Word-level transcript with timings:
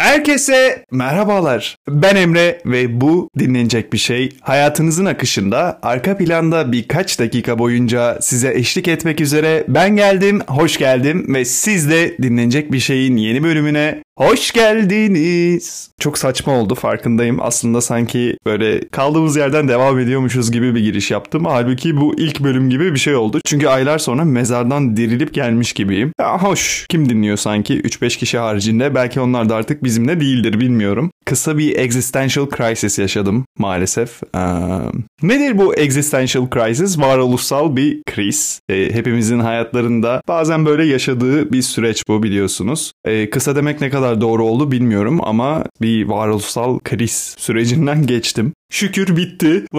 Herkese 0.00 0.84
merhabalar. 0.90 1.76
Ben 1.88 2.16
Emre 2.16 2.60
ve 2.66 3.00
bu 3.00 3.28
dinlenecek 3.38 3.92
bir 3.92 3.98
şey. 3.98 4.28
Hayatınızın 4.40 5.04
akışında 5.04 5.78
arka 5.82 6.16
planda 6.16 6.72
birkaç 6.72 7.18
dakika 7.18 7.58
boyunca 7.58 8.18
size 8.20 8.54
eşlik 8.54 8.88
etmek 8.88 9.20
üzere 9.20 9.64
ben 9.68 9.96
geldim, 9.96 10.40
hoş 10.46 10.76
geldim 10.76 11.34
ve 11.34 11.44
siz 11.44 11.90
de 11.90 12.18
dinlenecek 12.22 12.72
bir 12.72 12.78
şeyin 12.78 13.16
yeni 13.16 13.42
bölümüne 13.42 14.02
Hoş 14.20 14.50
geldiniz. 14.52 15.90
Çok 15.98 16.18
saçma 16.18 16.52
oldu 16.52 16.74
farkındayım. 16.74 17.38
Aslında 17.40 17.80
sanki 17.80 18.36
böyle 18.46 18.88
kaldığımız 18.88 19.36
yerden 19.36 19.68
devam 19.68 19.98
ediyormuşuz 19.98 20.52
gibi 20.52 20.74
bir 20.74 20.80
giriş 20.80 21.10
yaptım. 21.10 21.44
Halbuki 21.44 21.96
bu 21.96 22.14
ilk 22.18 22.40
bölüm 22.40 22.70
gibi 22.70 22.94
bir 22.94 22.98
şey 22.98 23.14
oldu. 23.14 23.40
Çünkü 23.44 23.68
aylar 23.68 23.98
sonra 23.98 24.24
mezardan 24.24 24.96
dirilip 24.96 25.34
gelmiş 25.34 25.72
gibiyim. 25.72 26.12
Ya 26.20 26.42
hoş. 26.42 26.86
Kim 26.88 27.08
dinliyor 27.08 27.36
sanki 27.36 27.80
3-5 27.80 28.18
kişi 28.18 28.38
haricinde? 28.38 28.94
Belki 28.94 29.20
onlar 29.20 29.48
da 29.48 29.54
artık 29.54 29.84
bizimle 29.84 30.20
değildir 30.20 30.60
bilmiyorum. 30.60 31.10
Kısa 31.30 31.58
bir 31.58 31.78
existential 31.78 32.48
crisis 32.56 32.98
yaşadım 32.98 33.44
maalesef. 33.58 34.22
Ee, 34.34 34.40
nedir 35.22 35.58
bu 35.58 35.74
existential 35.74 36.50
crisis? 36.50 36.98
Varoluşsal 36.98 37.76
bir 37.76 38.02
kriz. 38.02 38.60
Ee, 38.68 38.90
hepimizin 38.92 39.40
hayatlarında 39.40 40.22
bazen 40.28 40.66
böyle 40.66 40.84
yaşadığı 40.86 41.52
bir 41.52 41.62
süreç 41.62 42.02
bu 42.08 42.22
biliyorsunuz. 42.22 42.92
Ee, 43.04 43.30
kısa 43.30 43.56
demek 43.56 43.80
ne 43.80 43.90
kadar 43.90 44.20
doğru 44.20 44.44
oldu 44.44 44.72
bilmiyorum 44.72 45.20
ama 45.22 45.64
bir 45.80 46.04
varoluşsal 46.04 46.78
kriz 46.78 47.34
sürecinden 47.38 48.06
geçtim. 48.06 48.52
Şükür 48.72 49.16
bitti. 49.16 49.64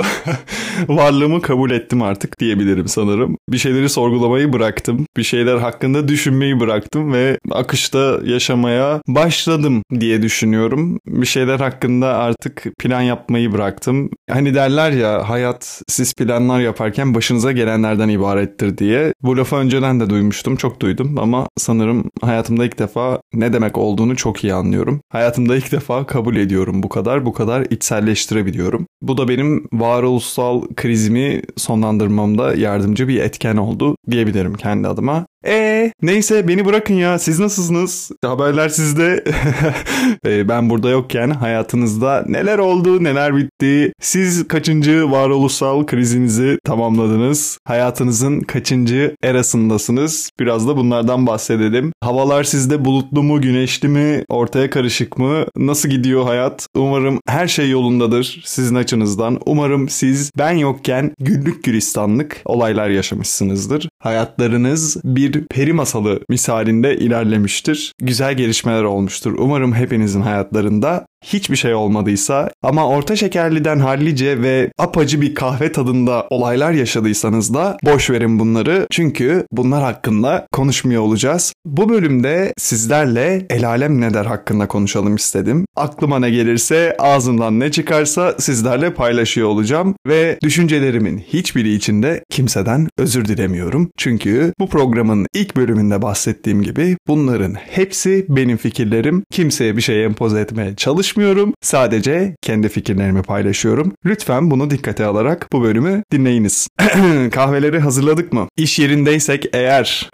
Varlığımı 0.88 1.42
kabul 1.42 1.72
ettim 1.72 2.02
artık 2.02 2.40
diyebilirim 2.40 2.88
sanırım. 2.88 3.38
Bir 3.50 3.58
şeyleri 3.58 3.90
sorgulamayı 3.90 4.54
bıraktım. 4.54 5.06
Bir 5.18 5.24
şeyler 5.24 5.58
hakkında 5.58 6.08
düşünmeyi 6.08 6.60
bıraktım 6.60 7.14
ve 7.14 7.38
akışta 7.52 8.20
yaşamaya 8.26 9.02
başladım 9.08 9.84
diye 10.00 10.22
düşünüyorum. 10.22 11.00
Bir 11.08 11.26
şeyler 11.26 11.60
hakkında 11.60 12.08
artık 12.18 12.64
plan 12.80 13.02
yapmayı 13.02 13.54
bıraktım. 13.54 14.10
Hani 14.30 14.54
derler 14.54 14.92
ya 14.92 15.30
hayat 15.30 15.82
siz 15.88 16.14
planlar 16.14 16.60
yaparken 16.60 17.16
başınıza 17.16 17.52
gelenlerden 17.52 18.10
ibarettir 18.10 18.78
diye. 18.78 19.14
Bu 19.22 19.38
lafı 19.38 19.56
önceden 19.56 20.00
de 20.00 20.10
duymuştum. 20.10 20.56
Çok 20.56 20.82
duydum 20.82 21.16
ama 21.18 21.48
sanırım 21.58 22.10
hayatımda 22.22 22.66
ilk 22.66 22.80
defa 22.80 23.22
ne 23.34 23.54
demek 23.54 23.78
olduğunu 23.78 24.16
çok 24.16 24.44
iyi 24.44 24.54
anlıyorum. 24.54 25.02
Hayatımda 25.10 25.56
ilk 25.56 25.72
defa 25.72 26.06
kabul 26.06 26.36
ediyorum 26.36 26.84
bu 26.84 26.90
kadar. 26.90 27.26
Bu 27.26 27.34
kadar 27.34 27.62
içselleştirebiliyorum. 27.70 28.88
Bu 29.02 29.18
da 29.18 29.28
benim 29.28 29.68
varoluşsal 29.74 30.62
krizimi 30.76 31.42
sonlandırmamda 31.58 32.56
yardımcı 32.56 33.08
bir 33.08 33.22
etken 33.22 33.58
oldu 33.58 33.96
diyebilirim 34.12 34.54
kendi 34.54 34.88
adıma. 34.88 35.28
E 35.48 35.92
neyse 36.02 36.48
beni 36.48 36.66
bırakın 36.66 36.94
ya 36.94 37.20
siz 37.20 37.40
nasılsınız? 37.40 38.12
Haberler 38.26 38.70
sizde. 38.70 39.24
e, 40.26 40.50
ben 40.50 40.70
burada 40.70 40.90
yokken 40.90 41.30
hayatınızda 41.30 42.26
neler 42.28 42.58
oldu 42.58 43.04
neler 43.04 43.36
bitti? 43.36 43.94
Siz 44.02 44.48
kaçıncı 44.48 45.12
varoluşsal 45.12 45.86
krizinizi 45.86 46.58
tamamladınız? 46.64 47.58
Hayatınızın 47.66 48.40
kaçıncı 48.40 49.16
erasındasınız? 49.24 50.30
Biraz 50.40 50.68
da 50.68 50.78
bunlardan 50.78 51.28
bahsedelim. 51.28 51.94
Havalar 52.02 52.44
sizde 52.44 52.86
bulutlu 52.86 53.24
mu 53.24 53.42
güneşli 53.42 53.88
mi 53.88 54.24
ortaya 54.30 54.70
karışık 54.70 55.18
mı? 55.18 55.46
Nasıl 55.58 55.90
gidiyor 55.90 56.24
hayat? 56.24 56.68
Umarım 56.76 57.20
her 57.28 57.48
şey 57.48 57.70
yolundadır 57.70 58.42
sizin 58.46 58.76
açınızdan. 58.76 59.40
Umarım 59.46 59.90
siz 59.90 60.32
ben 60.38 60.52
yokken 60.52 61.12
güllük 61.20 61.64
gülistanlık 61.64 62.42
olaylar 62.46 62.90
yaşamışsınızdır. 62.90 63.90
Hayatlarınız 64.00 64.98
bir 65.04 65.31
bir 65.34 65.46
peri 65.48 65.74
masalı 65.74 66.20
misalinde 66.30 66.98
ilerlemiştir. 66.98 67.94
Güzel 68.00 68.34
gelişmeler 68.34 68.84
olmuştur. 68.84 69.36
Umarım 69.38 69.74
hepinizin 69.74 70.22
hayatlarında 70.22 71.06
hiçbir 71.26 71.56
şey 71.56 71.74
olmadıysa 71.74 72.50
ama 72.64 72.88
orta 72.88 73.16
şekerliden 73.16 73.80
hallice 73.80 74.42
ve 74.42 74.72
apacı 74.78 75.22
bir 75.22 75.36
kahve 75.36 75.72
tadında 75.72 76.28
olaylar 76.30 76.72
yaşadıysanız 76.72 77.54
da 77.54 77.78
boş 77.84 78.10
verin 78.10 78.40
bunları 78.40 78.88
çünkü 78.92 79.46
bunlar 79.52 79.84
hakkında 79.84 80.48
konuşmuyor 80.52 81.02
olacağız. 81.02 81.54
Bu 81.66 81.90
bölümde 81.90 82.54
sizlerle 82.58 83.46
el 83.50 83.68
alem 83.68 84.02
ne 84.02 84.12
hakkında 84.20 84.68
konuşalım 84.68 85.16
istedim. 85.16 85.66
Aklıma 85.76 86.20
ne 86.20 86.30
gelirse 86.30 86.96
ağzımdan 87.00 87.60
ne 87.60 87.72
çıkarsa 87.72 88.36
sizlerle 88.40 88.94
paylaşıyor 88.94 89.48
olacağım 89.48 89.96
ve 90.08 90.38
düşüncelerimin 90.44 91.20
hiçbiri 91.20 91.74
içinde 91.74 92.24
kimseden 92.30 92.88
özür 92.98 93.26
dilemiyorum. 93.26 93.90
Çünkü 93.98 94.54
bu 94.60 94.70
programın 94.70 95.28
ilk 95.34 95.56
bölümünde 95.56 96.02
bahsettiğim 96.02 96.62
gibi 96.62 96.98
bunların 97.08 97.54
hepsi 97.54 98.26
benim 98.30 98.58
fikirlerim. 98.58 99.24
Kimseye 99.32 99.78
bir 99.78 99.82
şey 99.82 100.06
empoze 100.06 100.40
etmeye 100.40 100.76
çalış 100.76 101.11
konuşmuyorum. 101.12 101.54
Sadece 101.62 102.36
kendi 102.42 102.70
fikirlerimi 102.70 103.22
paylaşıyorum. 103.22 103.94
Lütfen 104.06 104.52
bunu 104.52 104.70
dikkate 104.70 105.06
alarak 105.06 105.48
bu 105.54 105.64
bölümü 105.64 106.04
dinleyiniz. 106.12 106.68
Kahveleri 107.32 107.80
hazırladık 107.80 108.34
mı? 108.34 108.48
İş 108.58 108.80
yerindeysek 108.80 109.46
eğer 109.54 110.10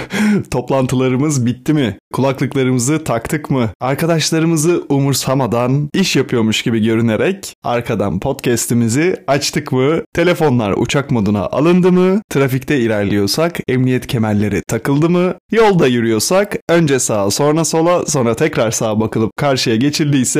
toplantılarımız 0.50 1.46
bitti 1.46 1.74
mi? 1.74 1.98
Kulaklıklarımızı 2.12 3.04
taktık 3.04 3.50
mı? 3.50 3.70
Arkadaşlarımızı 3.80 4.84
umursamadan 4.88 5.88
iş 5.94 6.16
yapıyormuş 6.16 6.62
gibi 6.62 6.84
görünerek 6.84 7.54
arkadan 7.64 8.20
podcast'imizi 8.20 9.16
açtık 9.26 9.72
mı? 9.72 10.02
Telefonlar 10.14 10.74
uçak 10.76 11.10
moduna 11.10 11.46
alındı 11.46 11.92
mı? 11.92 12.22
Trafikte 12.30 12.78
ilerliyorsak 12.80 13.58
emniyet 13.68 14.06
kemerleri 14.06 14.62
takıldı 14.68 15.10
mı? 15.10 15.34
Yolda 15.52 15.86
yürüyorsak 15.86 16.56
önce 16.68 16.98
sağa 16.98 17.30
sonra 17.30 17.64
sola 17.64 18.06
sonra 18.06 18.34
tekrar 18.34 18.70
sağa 18.70 19.00
bakılıp 19.00 19.30
karşıya 19.36 19.76
geçildiyse 19.76 20.39